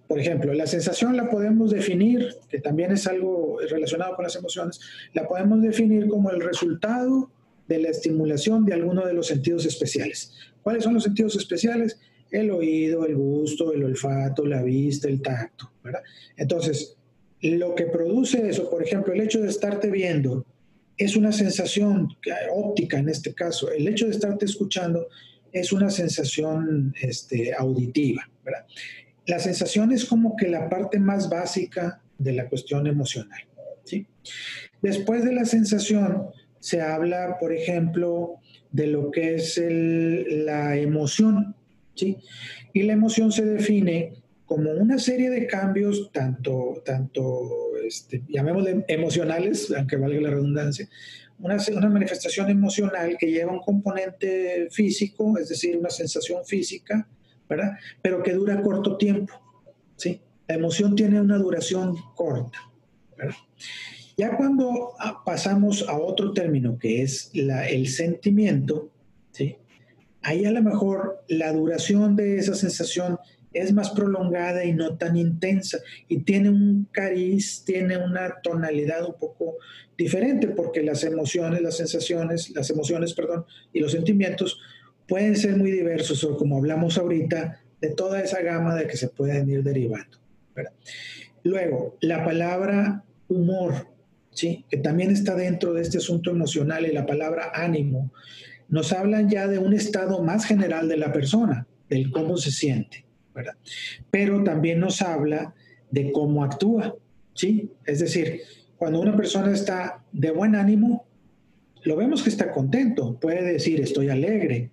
[0.09, 4.79] Por ejemplo, la sensación la podemos definir, que también es algo relacionado con las emociones,
[5.13, 7.29] la podemos definir como el resultado
[7.67, 10.33] de la estimulación de alguno de los sentidos especiales.
[10.63, 11.99] ¿Cuáles son los sentidos especiales?
[12.31, 15.71] El oído, el gusto, el olfato, la vista, el tacto.
[15.83, 16.01] ¿verdad?
[16.37, 16.97] Entonces,
[17.43, 20.43] lo que produce eso, por ejemplo, el hecho de estarte viendo,
[20.97, 22.07] es una sensación
[22.51, 23.71] óptica en este caso.
[23.71, 25.07] El hecho de estarte escuchando
[25.51, 28.27] es una sensación este, auditiva.
[28.43, 28.65] ¿verdad?
[29.29, 33.39] La sensación es como que la parte más básica de la cuestión emocional.
[33.83, 34.07] ¿sí?
[34.81, 38.39] Después de la sensación se habla, por ejemplo,
[38.71, 41.55] de lo que es el, la emoción.
[41.93, 42.17] ¿sí?
[42.73, 44.13] Y la emoción se define
[44.45, 47.51] como una serie de cambios, tanto, tanto
[47.85, 50.89] este, llamémosle emocionales, aunque valga la redundancia,
[51.37, 57.07] una, una, manifestación emocional que lleva un componente físico, es decir, una sensación física,
[58.01, 59.33] Pero que dura corto tiempo,
[59.95, 60.21] ¿sí?
[60.47, 62.59] La emoción tiene una duración corta.
[64.17, 68.91] Ya cuando ah, pasamos a otro término que es el sentimiento,
[69.31, 69.57] ¿sí?
[70.21, 73.17] Ahí a lo mejor la duración de esa sensación
[73.53, 79.15] es más prolongada y no tan intensa y tiene un cariz, tiene una tonalidad un
[79.19, 79.55] poco
[79.97, 84.59] diferente porque las emociones, las sensaciones, las emociones, perdón, y los sentimientos
[85.09, 89.09] pueden ser muy diversos o como hablamos ahorita, de toda esa gama de que se
[89.09, 90.17] pueden ir derivando.
[91.43, 93.87] Luego, la palabra humor,
[94.31, 94.65] ¿sí?
[94.69, 98.11] que también está dentro de este asunto emocional y la palabra ánimo,
[98.67, 103.05] nos hablan ya de un estado más general de la persona, del cómo se siente,
[103.33, 103.55] ¿verdad?
[104.11, 105.55] Pero también nos habla
[105.89, 106.95] de cómo actúa,
[107.33, 107.71] ¿sí?
[107.85, 108.41] Es decir,
[108.77, 111.07] cuando una persona está de buen ánimo,
[111.83, 114.69] lo vemos que está contento, puede decir estoy alegre,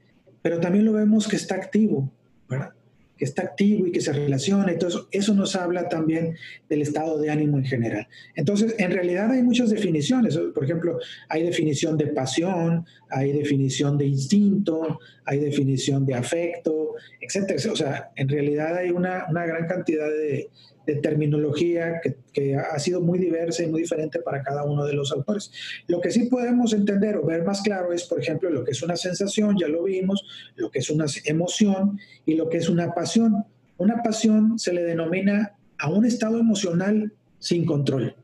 [0.47, 2.09] pero también lo vemos que está activo,
[2.49, 2.71] ¿verdad?
[3.17, 4.71] que está activo y que se relaciona.
[4.71, 6.37] Entonces, eso nos habla también
[6.69, 8.07] del estado de ánimo en general.
[8.37, 10.39] Entonces, en realidad hay muchas definiciones.
[10.55, 17.71] Por ejemplo, hay definición de pasión, hay definición de instinto, hay definición de afecto, etc.
[17.71, 20.51] O sea, en realidad hay una, una gran cantidad de,
[20.87, 24.95] de terminología que, que, ha sido muy diversa y muy diferente para cada uno de
[24.95, 25.51] los autores.
[25.89, 28.83] Lo que sí podemos entender o ver más claro es, por ejemplo, lo que es
[28.83, 30.25] una sensación, ya lo vimos,
[30.57, 33.45] lo que es una emoción y lo que es una pasión.
[33.79, 38.15] Una pasión se le denomina a un estado emocional sin control.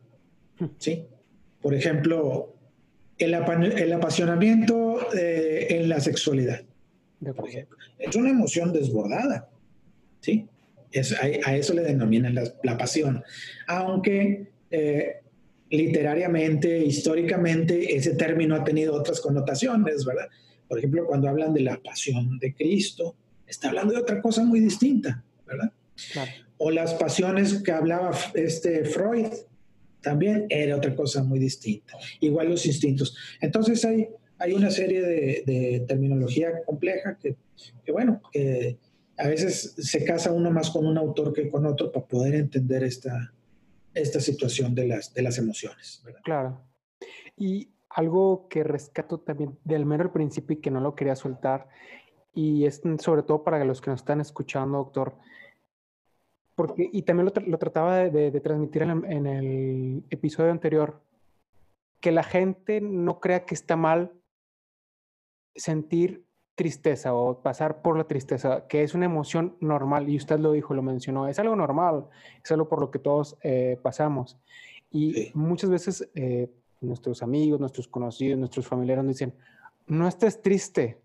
[0.79, 1.07] ¿sí?
[1.61, 2.55] Por ejemplo,
[3.23, 6.63] el, el apasionamiento eh, en la sexualidad.
[7.37, 7.79] Por ejemplo.
[7.99, 9.49] Es una emoción desbordada.
[10.21, 10.49] ¿sí?
[11.45, 13.23] a, eso le denominan la, pasión.
[13.67, 15.17] Aunque eh,
[15.71, 20.29] literariamente, históricamente, ese término ha tenido otras connotaciones, ¿verdad?
[20.69, 23.17] Por ejemplo, cuando hablan de la pasión de Cristo,
[23.47, 25.73] está hablando de otra cosa muy distinta, ¿verdad?
[26.59, 29.29] O las pasiones que hablaba este Freud,
[30.03, 31.97] también era otra cosa muy distinta.
[32.21, 33.17] Igual los instintos.
[33.41, 37.37] Entonces hay, hay una serie de, terminología compleja que,
[37.85, 38.79] que bueno, que
[39.17, 42.83] a veces se casa uno más con un autor que con otro para poder entender
[42.83, 43.33] esta,
[43.95, 46.03] esta situación de las, de las emociones.
[46.25, 46.63] Claro.
[47.37, 51.69] Y algo que rescato también del mero principio y que no lo quería soltar,
[52.35, 55.17] y es sobre todo para los que nos están escuchando, doctor,
[56.55, 61.01] porque, y también lo, trataba de, transmitir en, en, el episodio anterior,
[62.01, 64.13] que la gente no crea que está mal
[65.55, 66.25] sentir
[66.55, 70.75] tristeza o pasar por la tristeza, que es una emoción normal, y usted lo dijo,
[70.75, 72.07] lo mencionó, es algo normal,
[72.45, 74.39] es algo por lo que todos eh, pasamos.
[74.91, 76.51] Y muchas veces eh,
[76.81, 79.35] nuestros amigos, nuestros conocidos, nuestros familiares nos dicen,
[79.87, 81.01] no estés triste,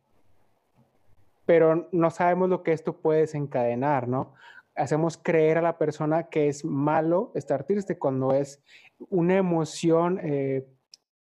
[1.45, 4.33] pero no sabemos lo que esto puede desencadenar, ¿no?
[4.77, 8.61] Hacemos creer a la persona que es malo estar triste cuando es
[9.09, 10.67] una emoción, eh,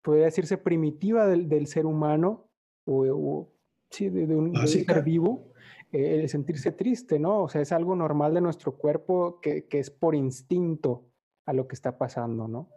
[0.01, 2.49] podría decirse, primitiva del, del ser humano
[2.85, 3.49] o,
[3.89, 5.51] sí, de, un, ser vivo,
[5.91, 7.43] eh, el sentirse triste, ¿no?
[7.43, 11.05] O sea, es algo normal de nuestro cuerpo que, que, es por instinto
[11.45, 12.69] a lo que está pasando, ¿no?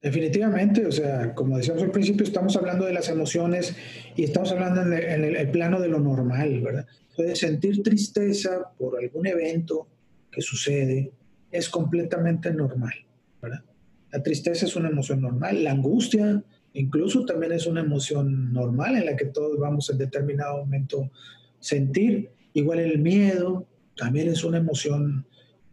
[0.00, 3.74] Definitivamente, o sea, como decíamos al principio, estamos hablando de las emociones
[4.14, 6.86] y estamos hablando en el, plano de lo normal, ¿verdad?
[7.10, 9.88] Entonces, sentir tristeza por algún evento
[10.30, 11.10] que sucede
[11.50, 12.94] es completamente normal,
[13.42, 13.64] ¿verdad?
[14.12, 16.44] La tristeza es una emoción normal, la angustia
[16.74, 21.10] Incluso también es una emoción normal en la que todos vamos en determinado momento
[21.58, 22.30] sentir.
[22.52, 25.26] Igual el miedo también es una emoción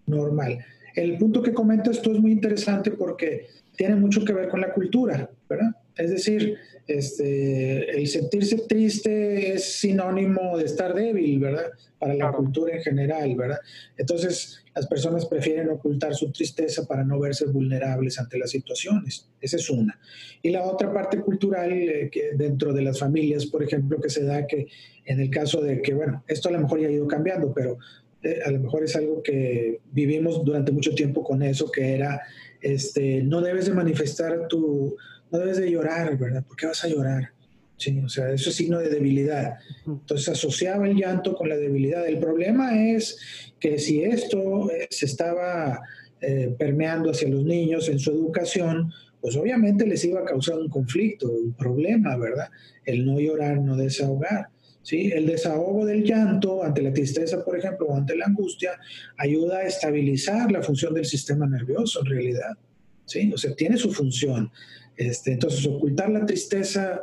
[0.07, 0.65] normal.
[0.95, 4.73] El punto que comentas tú es muy interesante porque tiene mucho que ver con la
[4.73, 5.71] cultura, ¿verdad?
[5.97, 6.57] Es decir,
[6.87, 11.71] este, el sentirse triste es sinónimo de estar débil, ¿verdad?
[11.97, 13.59] Para la cultura en general, ¿verdad?
[13.97, 19.29] Entonces, las personas prefieren ocultar su tristeza para no verse vulnerables ante las situaciones.
[19.39, 19.97] Esa es una.
[20.41, 24.23] Y la otra parte cultural, eh, que dentro de las familias, por ejemplo, que se
[24.23, 24.67] da que
[25.05, 27.77] en el caso de que, bueno, esto a lo mejor ya ha ido cambiando, pero
[28.21, 32.21] eh, a lo mejor es algo que vivimos durante mucho tiempo con eso, que era,
[32.65, 34.97] este, no debes de manifestar tu
[35.31, 36.43] no debes de llorar, ¿verdad?
[36.43, 37.29] ¿Por qué vas a llorar?
[37.77, 39.57] Sí, o sea, eso es signo de debilidad.
[39.85, 42.07] Entonces asociaba el llanto con la debilidad.
[42.07, 43.17] El problema es
[43.59, 45.81] que si esto eh, se estaba
[46.21, 50.69] eh, permeando hacia los niños en su educación, pues obviamente les iba a causar un
[50.69, 52.49] conflicto, un problema, ¿verdad?
[52.85, 54.49] El no llorar, no desahogar.
[54.85, 55.11] ¿Sí?
[55.11, 58.79] El desahogo del llanto ante la tristeza, por ejemplo, o ante la angustia,
[59.17, 62.57] ayuda a estabilizar la función del sistema nervioso en realidad.
[63.05, 63.33] ¿sí?
[63.33, 64.51] O sea, tiene su función.
[64.95, 67.01] Este, entonces, ocultar la tristeza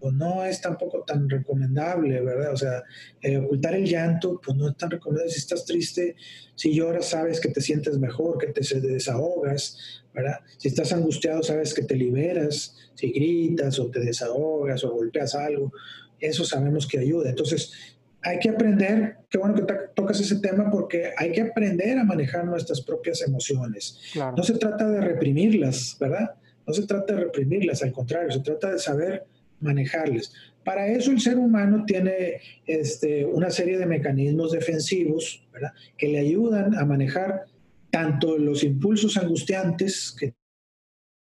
[0.00, 2.52] pues no es tampoco tan recomendable, ¿verdad?
[2.52, 2.84] O sea,
[3.20, 5.32] eh, ocultar el llanto, pues no es tan recomendable.
[5.32, 6.14] Si estás triste,
[6.54, 10.38] si lloras, sabes que te sientes mejor, que te desahogas, ¿verdad?
[10.56, 12.76] Si estás angustiado, sabes que te liberas.
[12.94, 15.72] Si gritas o te desahogas o golpeas algo,
[16.20, 17.30] eso sabemos que ayuda.
[17.30, 22.04] Entonces, hay que aprender, qué bueno que tocas ese tema, porque hay que aprender a
[22.04, 24.00] manejar nuestras propias emociones.
[24.36, 26.34] No se trata de reprimirlas, ¿verdad?
[26.66, 29.24] No se trata de reprimirlas, al contrario, se trata de saber
[29.60, 30.32] manejarlas.
[30.64, 35.72] Para eso el ser humano tiene este, una serie de mecanismos defensivos ¿verdad?
[35.96, 37.46] que le ayudan a manejar
[37.90, 40.34] tanto los impulsos angustiantes que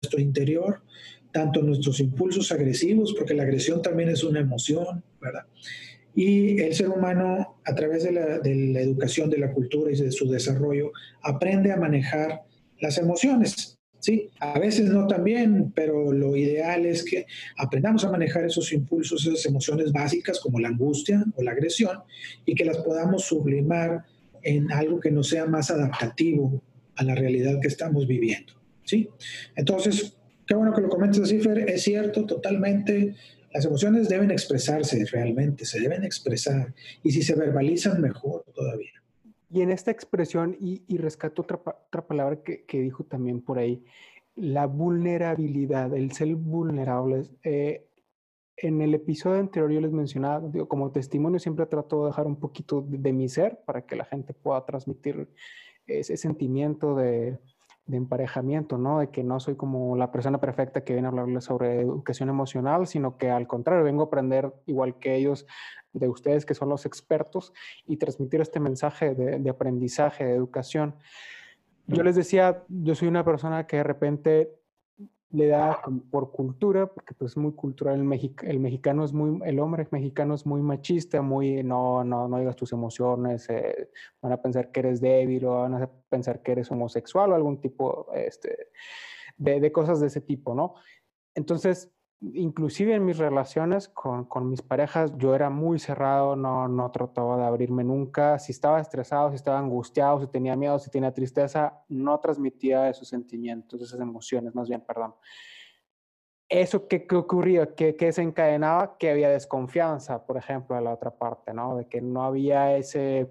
[0.02, 0.82] nuestro interior,
[1.32, 5.44] tanto nuestros impulsos agresivos, porque la agresión también es una emoción, ¿verdad?
[6.14, 8.36] Y el ser humano, a través de la,
[8.80, 12.42] educación, de la cultura y de su desarrollo, aprende a manejar
[12.80, 13.78] las emociones.
[14.00, 17.26] Sí, a veces no también, pero lo ideal es que
[17.56, 21.98] aprendamos a manejar esos impulsos, esas emociones básicas como la angustia o la agresión
[22.46, 24.04] y que las podamos sublimar
[24.42, 26.62] en algo que nos sea más adaptativo
[26.96, 28.54] a la realidad que estamos viviendo.
[28.84, 29.08] ¿sí?
[29.54, 30.17] Entonces,
[30.48, 33.14] qué bueno que lo comentes así, Fer, es cierto totalmente.
[33.52, 38.90] Las emociones deben expresarse realmente, se deben expresar y si se verbalizan mejor todavía.
[39.50, 43.82] Y en esta expresión, y, rescato otra, otra palabra que, dijo también por ahí,
[44.36, 47.30] la vulnerabilidad, el ser vulnerables.
[47.42, 47.86] Eh,
[48.56, 52.36] en el episodio anterior yo les mencionaba, digo, como testimonio siempre trato de dejar un
[52.36, 55.28] poquito de, mi ser para que la gente pueda transmitir
[55.86, 57.38] ese sentimiento de,
[57.88, 59.00] de, emparejamiento, ¿no?
[59.00, 62.86] De que no soy como la persona perfecta que viene a hablarles sobre educación emocional,
[62.86, 65.46] sino que al contrario, vengo a aprender igual que ellos
[65.92, 67.52] de ustedes que son los expertos
[67.86, 70.94] y transmitir este mensaje de, aprendizaje, de educación.
[71.86, 74.52] Yo les decía, yo soy una persona que de repente
[75.30, 79.58] le da por cultura, porque pues es muy cultural, el, el, mexicano es muy, el
[79.60, 83.90] hombre mexicano es muy machista, muy, no, no, no digas tus emociones, eh,
[84.22, 87.60] van a pensar que eres débil o van a pensar que eres homosexual o algún
[87.60, 88.68] tipo este,
[89.36, 90.74] de, de cosas de ese tipo, ¿no?
[91.34, 96.90] Entonces, inclusive en mis relaciones con, con, mis parejas, yo era muy cerrado, no, no
[96.90, 98.38] trataba de abrirme nunca.
[98.38, 103.08] Si estaba estresado, si estaba angustiado, si tenía miedo, si tenía tristeza, no transmitía esos
[103.08, 105.14] sentimientos, esas emociones, más bien, perdón.
[106.48, 107.74] ¿Eso qué, qué ocurría?
[107.74, 108.96] ¿Qué, ¿Qué desencadenaba?
[108.98, 111.76] Que había desconfianza, por ejemplo, de la otra parte, ¿no?
[111.76, 113.30] De que no había ese,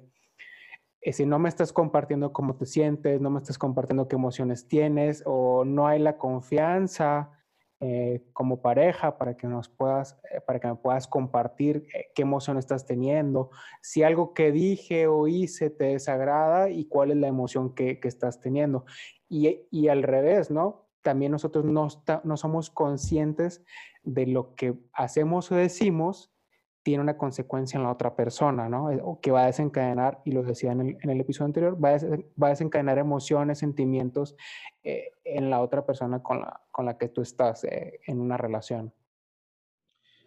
[1.01, 5.23] ese no me estás compartiendo cómo te sientes, no me estás compartiendo qué emociones tienes,
[5.25, 7.36] o no hay la confianza
[7.79, 12.23] eh, como pareja para que nos puedas, eh, para que me puedas compartir eh, qué
[12.23, 13.51] emoción estás teniendo,
[13.83, 18.07] si algo que dije o hice te desagrada y cuál es la emoción que, que
[18.07, 18.85] estás teniendo.
[19.29, 20.87] Y, y, al revés, ¿no?
[21.03, 21.87] También nosotros no,
[22.23, 23.63] no somos conscientes
[24.01, 26.33] de lo que hacemos o decimos
[26.81, 28.87] tiene una consecuencia en la otra persona, ¿no?
[29.03, 31.89] O que va a desencadenar, y lo decía en el, en el episodio anterior, va
[31.89, 31.97] a,
[32.41, 34.35] va a, desencadenar emociones, sentimientos
[34.81, 38.93] en la otra persona con la, con la que tú estás eh, en una relación.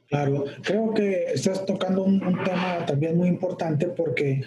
[0.08, 4.42] Claro, creo que estás tocando un, tema también muy importante porque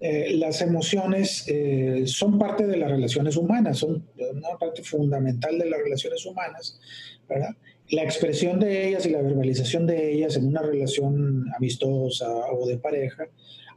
[0.00, 1.44] eh, las emociones
[2.06, 6.80] son parte de las relaciones humanas, son una parte fundamental de las relaciones humanas,
[7.28, 7.54] ¿verdad?
[7.90, 12.78] la expresión de ellas y la verbalización de ellas en una relación amistosa o de
[12.78, 13.26] pareja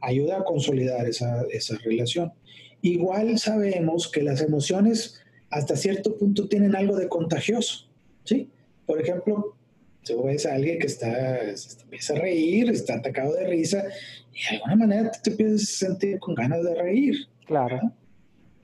[0.00, 1.44] ayuda a consolidar esa
[1.84, 2.32] relación.
[2.80, 5.20] Igual sabemos que las emociones
[5.50, 7.88] hasta cierto punto tienen algo de contagioso,
[8.24, 8.50] ¿sí?
[8.86, 9.56] Por ejemplo,
[10.02, 11.50] si ves a alguien que está,
[11.82, 13.84] empieza a reír, está atacado de risa,
[14.32, 17.16] y de alguna manera te empiezas a sentir con ganas de reír.
[17.46, 17.92] Claro.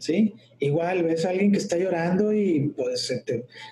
[0.02, 0.34] ¿sí?
[0.58, 3.12] Igual ves a alguien que está llorando y pues,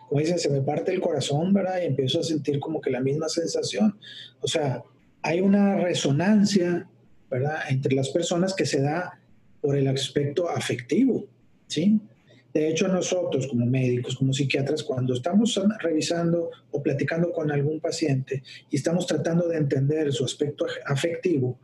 [0.09, 1.83] como dicen, se me parte el corazón, ¿verdad?
[1.83, 3.99] Y empiezo a sentir como que la misma sensación.
[4.41, 4.83] O sea,
[5.23, 6.89] hay una resonancia,
[7.29, 7.59] ¿verdad?
[7.69, 9.21] Entre las personas que se da
[9.61, 11.27] por el aspecto afectivo,
[11.67, 12.01] ¿sí?
[12.53, 18.43] De hecho, nosotros como médicos, como psiquiatras, cuando estamos revisando o platicando con algún paciente
[18.71, 21.59] y estamos tratando de entender su aspecto afectivo,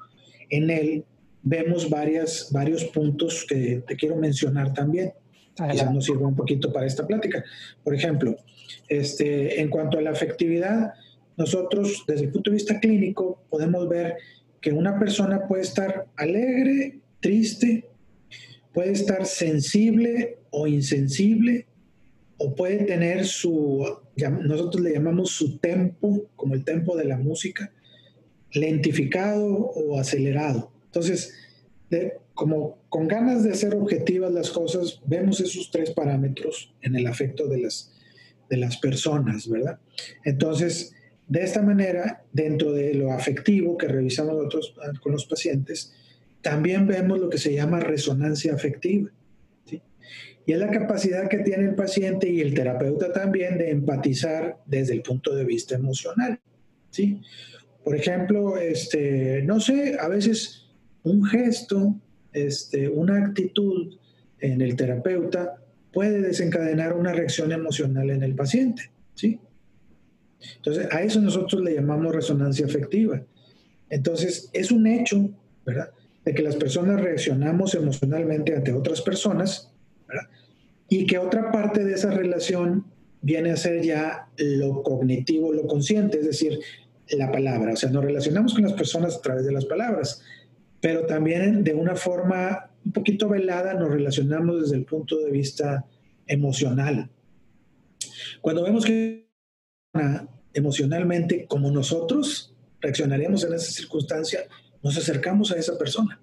[0.49, 1.05] en él
[1.43, 5.13] vemos varias, varios puntos que te quiero mencionar también.
[5.55, 7.43] Quizás nos sirva un poquito para esta plática.
[7.83, 8.37] Por ejemplo,
[8.89, 10.93] este, en cuanto a la afectividad,
[11.37, 14.17] nosotros desde el punto de vista clínico podemos ver
[14.61, 17.89] que una persona puede estar alegre, triste,
[18.73, 21.67] puede estar sensible o insensible,
[22.39, 23.85] o puede tener su,
[24.43, 27.73] nosotros le llamamos su tempo, como el tempo de la música,
[28.53, 30.73] lentificado o acelerado.
[30.87, 31.35] Entonces,
[32.33, 37.49] como con ganas de ser objetivas las cosas, vemos esos tres parámetros en el afecto
[37.49, 37.93] de las,
[38.49, 39.79] de las personas, ¿verdad?
[40.25, 40.95] Entonces,
[41.29, 45.93] de esta manera, dentro de lo afectivo que revisamos nosotros ah, con los pacientes,
[46.41, 49.11] también vemos lo que se llama resonancia afectiva.
[50.47, 54.95] Y es la capacidad que tiene el paciente y el terapeuta también de empatizar desde
[54.95, 56.41] el punto de vista emocional.
[56.91, 57.21] ¿sí?
[57.85, 60.67] Por ejemplo, este, no sé, a veces
[61.03, 61.97] un gesto,
[62.33, 63.99] este, una actitud
[64.41, 65.57] en el terapeuta
[65.93, 69.41] puede desencadenar una reacción emocional en el paciente, ¿sí?
[70.57, 73.23] Entonces, a eso nosotros le llamamos resonancia afectiva.
[73.89, 75.31] Entonces, es un hecho,
[75.65, 75.91] ¿verdad?
[76.25, 79.73] De que las personas reaccionamos emocionalmente ante otras personas.
[80.89, 82.85] Y que otra parte de esa relación
[83.23, 86.61] viene a ser ya lo cognitivo, lo consciente, es decir,
[87.11, 87.73] la palabra.
[87.73, 90.23] O sea, nos relacionamos con las personas a través de las palabras
[90.87, 95.85] pero también de una forma un poquito velada nos relacionamos desde el punto de vista
[96.27, 97.11] emocional.
[98.41, 99.29] Cuando vemos que
[100.53, 104.41] emocionalmente como nosotros reaccionaremos en esa circunstancia,
[104.83, 106.21] nos acercamos a esa persona.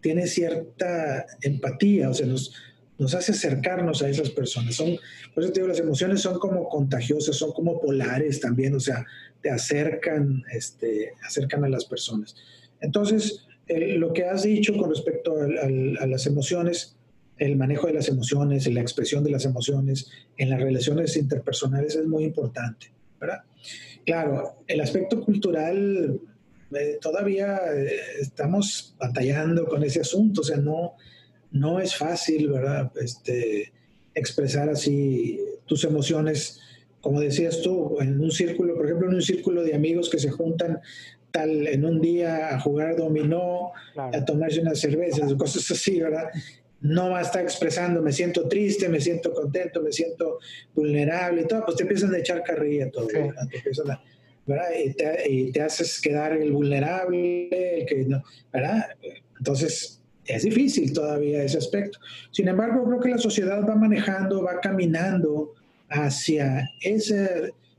[0.00, 2.54] Tiene cierta empatía, o sea, nos,
[2.98, 4.74] nos hace acercarnos a esas personas.
[4.74, 4.96] Son,
[5.34, 9.04] por eso te digo, las emociones son como contagiosas, son como polares también, o sea,
[9.42, 12.34] te acercan, este, acercan a las personas.
[12.80, 16.96] Entonces, lo que has dicho con respecto a las emociones,
[17.38, 22.06] el manejo de las emociones, la expresión de las emociones en las relaciones interpersonales es
[22.06, 23.42] muy importante, ¿verdad?
[24.06, 26.20] Claro, el aspecto cultural
[26.74, 27.90] eh, todavía eh,
[28.20, 30.94] estamos batallando con ese asunto, o sea, no,
[31.50, 32.92] no es fácil, ¿verdad?
[33.00, 33.72] Este,
[34.14, 36.60] expresar así tus emociones,
[37.00, 40.30] como decías tú, en un círculo, por ejemplo, en un círculo de amigos que se
[40.30, 40.80] juntan
[41.30, 46.30] tal en un día a jugar dominó, a tomarse unas cervezas, cosas así, ¿verdad?
[46.80, 50.38] No va a estar expresando, me siento triste, me siento contento, me siento
[50.74, 53.06] vulnerable y todo, pues te empiezan a echar carrilla todo,
[54.46, 54.68] ¿verdad?
[54.82, 57.48] Y, te, y, te, haces quedar el vulnerable,
[57.80, 58.06] el que
[58.52, 58.86] ¿verdad?
[59.38, 59.95] Entonces,
[60.26, 61.98] es difícil todavía ese aspecto.
[62.30, 65.54] Sin embargo, creo que la sociedad va manejando, va caminando
[65.88, 67.28] hacia esa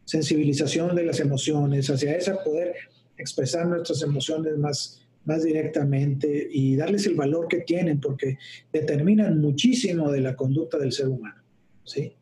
[0.06, 2.74] sensibilización de las emociones, hacia ese poder
[3.18, 8.38] expresar nuestras emociones más, más directamente y darles el valor que tienen, porque
[8.72, 11.42] determinan muchísimo de la conducta del ser humano.
[11.84, 12.14] ¿sí?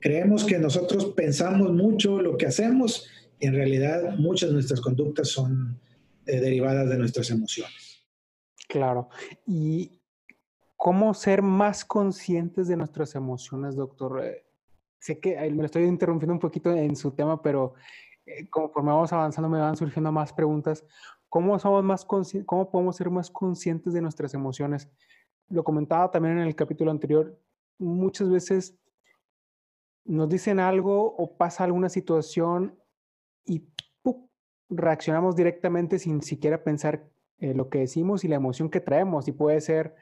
[0.00, 3.06] Creemos que nosotros pensamos mucho lo que hacemos
[3.40, 5.78] y en realidad muchas de nuestras conductas son
[6.26, 7.87] eh, derivadas de nuestras emociones.
[8.68, 9.08] Claro.
[9.46, 10.00] ¿Y
[10.76, 14.24] cómo ser más conscientes de nuestras emociones, doctor?
[14.24, 14.44] Eh,
[15.00, 17.74] sé que me estoy interrumpiendo un poquito en su tema, pero
[18.26, 20.84] eh, conforme vamos avanzando me van surgiendo más preguntas.
[21.28, 24.88] ¿Cómo, somos más ¿Cómo podemos ser más conscientes de nuestras emociones?
[25.48, 27.38] Lo comentaba también en el capítulo anterior.
[27.78, 28.78] Muchas veces
[30.04, 32.78] nos dicen algo o pasa alguna situación
[33.44, 33.66] y
[34.70, 37.08] reaccionamos directamente sin siquiera pensar
[37.40, 39.28] eh, lo que decimos y la emoción que traemos.
[39.28, 39.94] Y puede ser,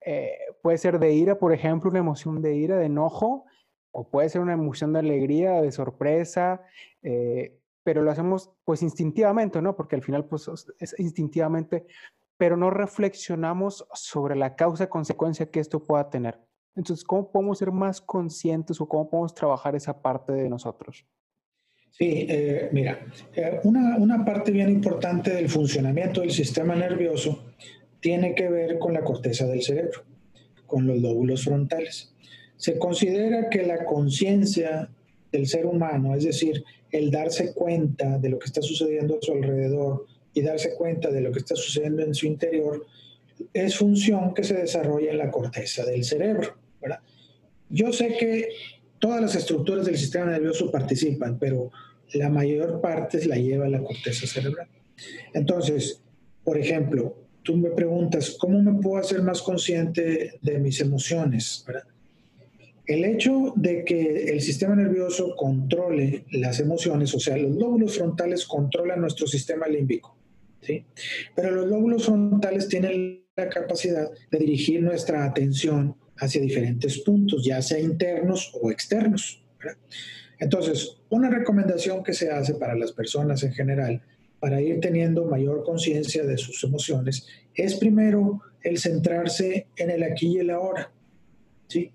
[0.00, 3.44] eh, puede ser de ira, por ejemplo, una emoción de ira, de enojo,
[3.92, 6.62] o puede ser una emoción de alegría, de sorpresa,
[7.02, 9.76] eh, pero lo hacemos pues instintivamente, ¿no?
[9.76, 11.86] Porque al final pues es instintivamente,
[12.36, 16.40] pero no reflexionamos sobre la causa-consecuencia que esto pueda tener.
[16.74, 21.06] Entonces, ¿cómo podemos ser más conscientes o cómo podemos trabajar esa parte de nosotros?
[21.92, 27.44] Sí, eh, mira, eh, una, una, parte bien importante del funcionamiento del sistema nervioso
[28.00, 30.02] tiene que ver con la corteza del cerebro,
[30.66, 32.14] con los lóbulos frontales.
[32.56, 34.88] Se considera que la conciencia
[35.30, 39.32] del ser humano, es decir, el darse cuenta de lo que está sucediendo a su
[39.32, 42.86] alrededor y darse cuenta de lo que está sucediendo en su interior,
[43.52, 46.56] es función que se desarrolla en la corteza del cerebro.
[47.68, 48.48] Yo sé que
[49.02, 51.72] todas las estructuras del sistema nervioso participan, pero
[52.14, 54.68] la mayor parte la lleva la corteza cerebral.
[55.34, 56.00] Entonces,
[56.44, 61.66] por ejemplo, tú me preguntas, ¿cómo me puedo hacer más consciente de mis emociones?
[62.86, 68.46] El hecho de que el sistema nervioso controle las emociones, o sea, los lóbulos frontales
[68.46, 70.16] controlan nuestro sistema límbico,
[70.60, 70.84] ¿sí?
[71.34, 77.60] Pero los lóbulos frontales tienen la capacidad de dirigir nuestra atención hacia diferentes puntos, ya
[77.62, 79.42] sea internos o externos.
[80.38, 84.02] Entonces, una recomendación que se hace para las personas en general,
[84.40, 90.34] para ir teniendo mayor conciencia de sus emociones, es primero el centrarse en el aquí
[90.34, 90.90] y el ahora,
[91.68, 91.92] ¿sí?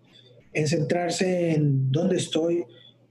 [0.53, 2.63] En centrarse en dónde estoy,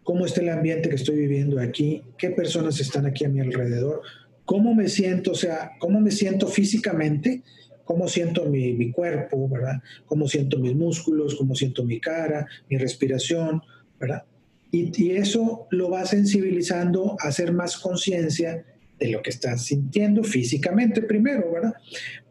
[0.02, 4.02] cómo está el ambiente que estoy viviendo aquí, qué personas están aquí a mi alrededor,
[4.44, 7.42] cómo me siento, o sea, cómo me siento físicamente,
[7.86, 9.80] cómo siento mi, cuerpo, ¿verdad?
[10.04, 13.62] Cómo siento mis músculos, cómo siento mi cara, mi respiración,
[13.98, 14.24] ¿verdad?
[14.72, 18.64] Y, y eso lo va sensibilizando a hacer más conciencia
[18.98, 21.74] de lo que estás sintiendo físicamente primero, ¿verdad?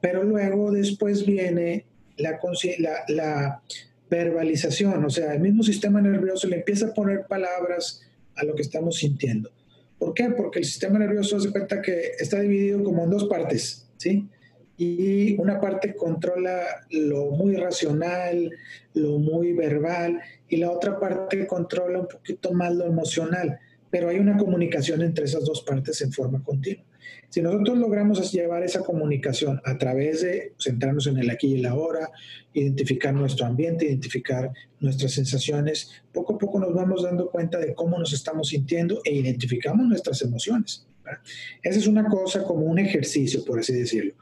[0.01, 1.85] Pero luego después viene
[2.17, 2.37] la,
[2.79, 3.61] la, la,
[4.07, 8.01] verbalización, o sea, el mismo sistema nervioso le empieza a poner palabras
[8.35, 9.49] a lo que estamos sintiendo.
[9.97, 10.29] ¿Por qué?
[10.29, 14.29] Porque el sistema nervioso se cuenta que está dividido como en dos partes, ¿sí?
[14.77, 18.51] Y una parte controla lo muy racional,
[18.93, 23.59] lo muy verbal, y la otra parte controla un poquito más lo emocional,
[23.89, 26.83] pero hay una comunicación entre esas dos partes en forma continua.
[27.29, 31.65] Si nosotros logramos llevar esa comunicación a través de centrarnos en el aquí y el
[31.65, 32.09] ahora,
[32.53, 37.97] identificar nuestro ambiente, identificar nuestras sensaciones, poco a poco nos vamos dando cuenta de cómo
[37.97, 40.87] nos estamos sintiendo e identificamos nuestras emociones.
[41.61, 44.13] Esa es una cosa como un ejercicio, por así decirlo.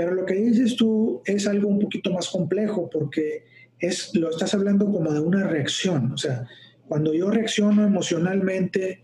[0.00, 3.44] Pero lo que dices tú es algo un poquito más complejo porque
[3.78, 6.12] es, lo estás hablando como de una reacción.
[6.12, 6.48] O sea,
[6.88, 9.02] cuando yo reacciono emocionalmente,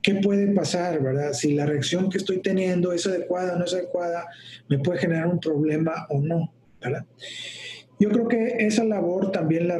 [0.00, 1.34] ¿qué puede pasar, verdad?
[1.34, 4.26] Si la reacción que estoy teniendo es adecuada o no es adecuada,
[4.70, 7.04] me puede generar un problema o no, ¿verdad?
[8.00, 9.76] Yo creo que esa labor también la,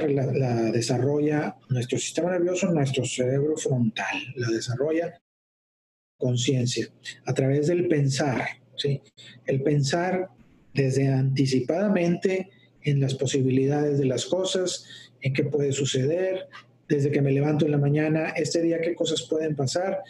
[0.71, 5.19] desarrolla nuestro sistema nervioso, nuestro cerebro frontal, la desarrolla
[6.19, 6.89] conciencia
[7.25, 8.45] a través del pensar,
[8.77, 9.01] ¿sí?
[9.47, 10.29] El pensar
[10.75, 12.51] desde anticipadamente
[12.83, 14.85] en las posibilidades de las cosas,
[15.21, 16.49] en qué puede suceder,
[16.89, 20.01] desde que me levanto en la mañana, este día qué cosas pueden pasar,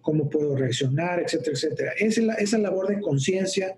[0.00, 1.92] cómo puedo reaccionar, etcétera, etcétera.
[1.98, 3.76] Esa, esa labor de conciencia,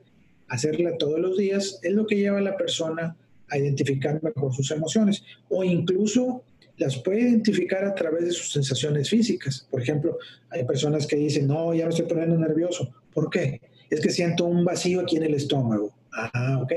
[0.48, 3.16] hacerla todos los días, es lo que lleva a la persona
[3.48, 6.42] a identificar mejor sus emociones o incluso
[6.76, 9.66] las puede identificar a través de sus sensaciones físicas.
[9.70, 10.18] Por ejemplo,
[10.50, 12.92] hay personas que dicen, no, ya me estoy poniendo nervioso.
[13.12, 13.60] ¿Por qué?
[13.90, 15.92] Es que siento un vacío aquí en el estómago.
[16.14, 16.72] Ah, ok.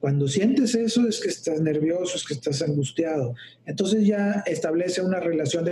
[0.00, 3.34] Cuando sientes eso es que estás nervioso, es que estás angustiado.
[3.66, 5.68] Entonces ya establece una relación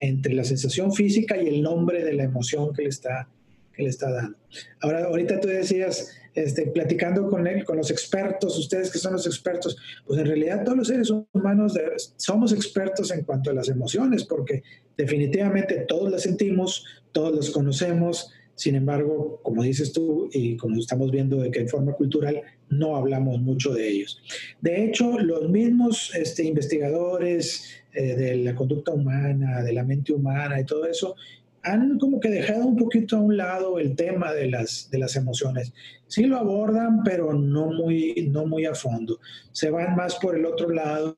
[0.00, 3.28] entre la sensación física y el nombre de la emoción que le está,
[3.72, 4.36] que le está dando.
[4.80, 9.26] Ahora, ahorita tú decías, este, platicando con él, con los expertos, ustedes que son los
[9.26, 9.76] expertos,
[10.06, 11.78] pues en realidad todos los seres humanos
[12.16, 14.62] somos expertos en cuanto a las emociones, porque
[14.96, 21.10] definitivamente todos las sentimos, todos las conocemos, sin embargo, como dices tú y como estamos
[21.10, 24.22] viendo de que en forma cultural no hablamos mucho de ellos.
[24.60, 30.60] De hecho, los mismos este, investigadores eh, de la conducta humana, de la mente humana
[30.60, 31.16] y todo eso,
[31.62, 35.16] han como que dejado un poquito a un lado el tema de las, de las
[35.16, 35.72] emociones.
[36.06, 39.18] Sí lo abordan, pero no muy, no muy a fondo.
[39.50, 41.16] Se van más por el otro lado,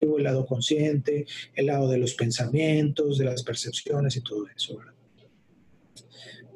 [0.00, 4.78] el lado consciente, el lado de los pensamientos, de las percepciones y todo eso.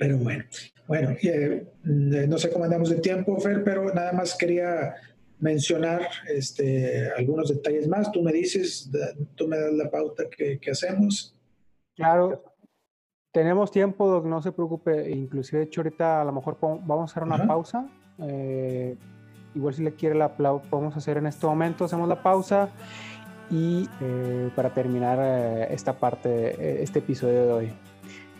[0.01, 0.45] Pero bueno,
[0.89, 4.95] bueno, eh, no sé cómo andamos de tiempo, Fer, pero nada más quería
[5.39, 8.11] mencionar este, algunos detalles más.
[8.11, 8.91] Tú me dices,
[9.35, 11.37] tú me das la pauta que, que hacemos.
[11.95, 12.43] Claro,
[13.31, 15.11] tenemos tiempo, Doc, no se preocupe.
[15.11, 17.87] Inclusive, de hecho, ahorita a lo mejor vamos a hacer una pausa.
[18.17, 18.97] Eh,
[19.55, 21.85] igual si le quiere la podemos hacer en este momento.
[21.85, 22.71] Hacemos la pausa
[23.51, 27.73] y eh, para terminar eh, esta parte, este episodio de hoy.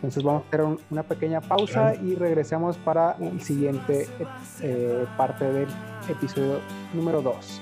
[0.01, 4.07] Entonces vamos a hacer una pequeña pausa y regresamos para el siguiente
[5.15, 5.67] parte del
[6.09, 6.59] episodio
[6.93, 7.61] número 2.